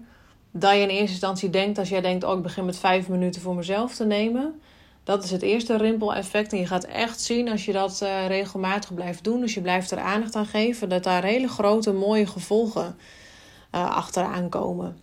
dan 0.51 0.77
je 0.77 0.83
in 0.83 0.89
eerste 0.89 1.11
instantie 1.11 1.49
denkt 1.49 1.77
als 1.77 1.89
jij 1.89 2.01
denkt: 2.01 2.23
Oh, 2.23 2.37
ik 2.37 2.43
begin 2.43 2.65
met 2.65 2.77
vijf 2.77 3.09
minuten 3.09 3.41
voor 3.41 3.55
mezelf 3.55 3.95
te 3.95 4.05
nemen. 4.05 4.61
Dat 5.03 5.23
is 5.23 5.31
het 5.31 5.41
eerste 5.41 5.77
rimpeleffect. 5.77 6.51
En 6.51 6.59
je 6.59 6.67
gaat 6.67 6.83
echt 6.83 7.21
zien 7.21 7.49
als 7.49 7.65
je 7.65 7.71
dat 7.71 7.99
uh, 8.03 8.27
regelmatig 8.27 8.93
blijft 8.93 9.23
doen, 9.23 9.41
dus 9.41 9.53
je 9.53 9.61
blijft 9.61 9.91
er 9.91 9.99
aandacht 9.99 10.35
aan 10.35 10.45
geven, 10.45 10.89
dat 10.89 11.03
daar 11.03 11.23
hele 11.23 11.47
grote, 11.47 11.91
mooie 11.91 12.27
gevolgen 12.27 12.95
uh, 13.75 13.95
achteraan 13.95 14.49
komen. 14.49 14.97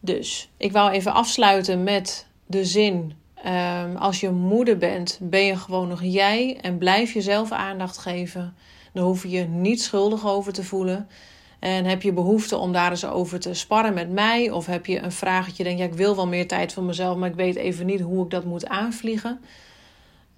Dus 0.00 0.50
ik 0.56 0.72
wou 0.72 0.90
even 0.90 1.12
afsluiten 1.12 1.82
met 1.82 2.26
de 2.46 2.64
zin 2.64 3.14
Um, 3.46 3.96
als 3.96 4.20
je 4.20 4.30
moeder 4.30 4.78
bent, 4.78 5.18
ben 5.22 5.44
je 5.44 5.56
gewoon 5.56 5.88
nog 5.88 6.02
jij 6.02 6.58
en 6.60 6.78
blijf 6.78 7.12
jezelf 7.12 7.50
aandacht 7.52 7.98
geven. 7.98 8.56
Dan 8.92 9.04
hoef 9.04 9.22
je 9.22 9.30
je 9.30 9.44
niet 9.44 9.82
schuldig 9.82 10.26
over 10.26 10.52
te 10.52 10.64
voelen. 10.64 11.08
En 11.58 11.84
heb 11.84 12.02
je 12.02 12.12
behoefte 12.12 12.56
om 12.56 12.72
daar 12.72 12.90
eens 12.90 13.04
over 13.04 13.40
te 13.40 13.54
sparren 13.54 13.94
met 13.94 14.10
mij? 14.10 14.50
Of 14.50 14.66
heb 14.66 14.86
je 14.86 15.02
een 15.02 15.12
vraag 15.12 15.46
dat 15.46 15.56
je 15.56 15.64
denkt, 15.64 15.82
ik 15.82 15.94
wil 15.94 16.16
wel 16.16 16.26
meer 16.26 16.48
tijd 16.48 16.72
voor 16.72 16.82
mezelf, 16.82 17.16
maar 17.16 17.28
ik 17.28 17.34
weet 17.34 17.56
even 17.56 17.86
niet 17.86 18.00
hoe 18.00 18.24
ik 18.24 18.30
dat 18.30 18.44
moet 18.44 18.66
aanvliegen? 18.66 19.40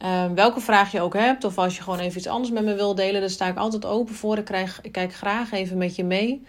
Um, 0.05 0.35
welke 0.35 0.61
vraag 0.61 0.93
je 0.93 1.01
ook 1.01 1.15
hebt, 1.15 1.45
of 1.45 1.59
als 1.59 1.77
je 1.77 1.83
gewoon 1.83 1.99
even 1.99 2.19
iets 2.19 2.27
anders 2.27 2.51
met 2.51 2.65
me 2.65 2.75
wil 2.75 2.95
delen, 2.95 3.21
daar 3.21 3.31
sta 3.31 3.47
ik 3.47 3.57
altijd 3.57 3.85
open 3.85 4.15
voor. 4.15 4.39
Ik, 4.39 4.45
krijg, 4.45 4.79
ik 4.83 4.93
kijk 4.93 5.15
graag 5.15 5.53
even 5.53 5.77
met 5.77 5.97
je 5.97 6.05
mee. 6.05 6.43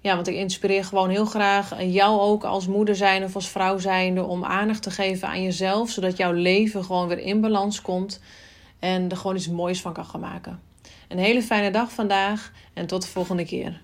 Ja, 0.00 0.14
want 0.14 0.28
ik 0.28 0.34
inspireer 0.34 0.84
gewoon 0.84 1.10
heel 1.10 1.24
graag 1.24 1.82
jou 1.82 2.20
ook 2.20 2.44
als 2.44 2.66
moeder 2.66 2.96
zijn 2.96 3.24
of 3.24 3.34
als 3.34 3.48
vrouw 3.48 3.78
zijnde 3.78 4.24
om 4.24 4.44
aandacht 4.44 4.82
te 4.82 4.90
geven 4.90 5.28
aan 5.28 5.42
jezelf, 5.42 5.90
zodat 5.90 6.16
jouw 6.16 6.32
leven 6.32 6.84
gewoon 6.84 7.08
weer 7.08 7.18
in 7.18 7.40
balans 7.40 7.80
komt 7.80 8.20
en 8.78 9.10
er 9.10 9.16
gewoon 9.16 9.36
iets 9.36 9.48
moois 9.48 9.80
van 9.80 9.92
kan 9.92 10.04
gaan 10.04 10.20
maken. 10.20 10.60
Een 11.08 11.18
hele 11.18 11.42
fijne 11.42 11.70
dag 11.70 11.92
vandaag 11.92 12.52
en 12.74 12.86
tot 12.86 13.02
de 13.02 13.08
volgende 13.08 13.44
keer. 13.44 13.80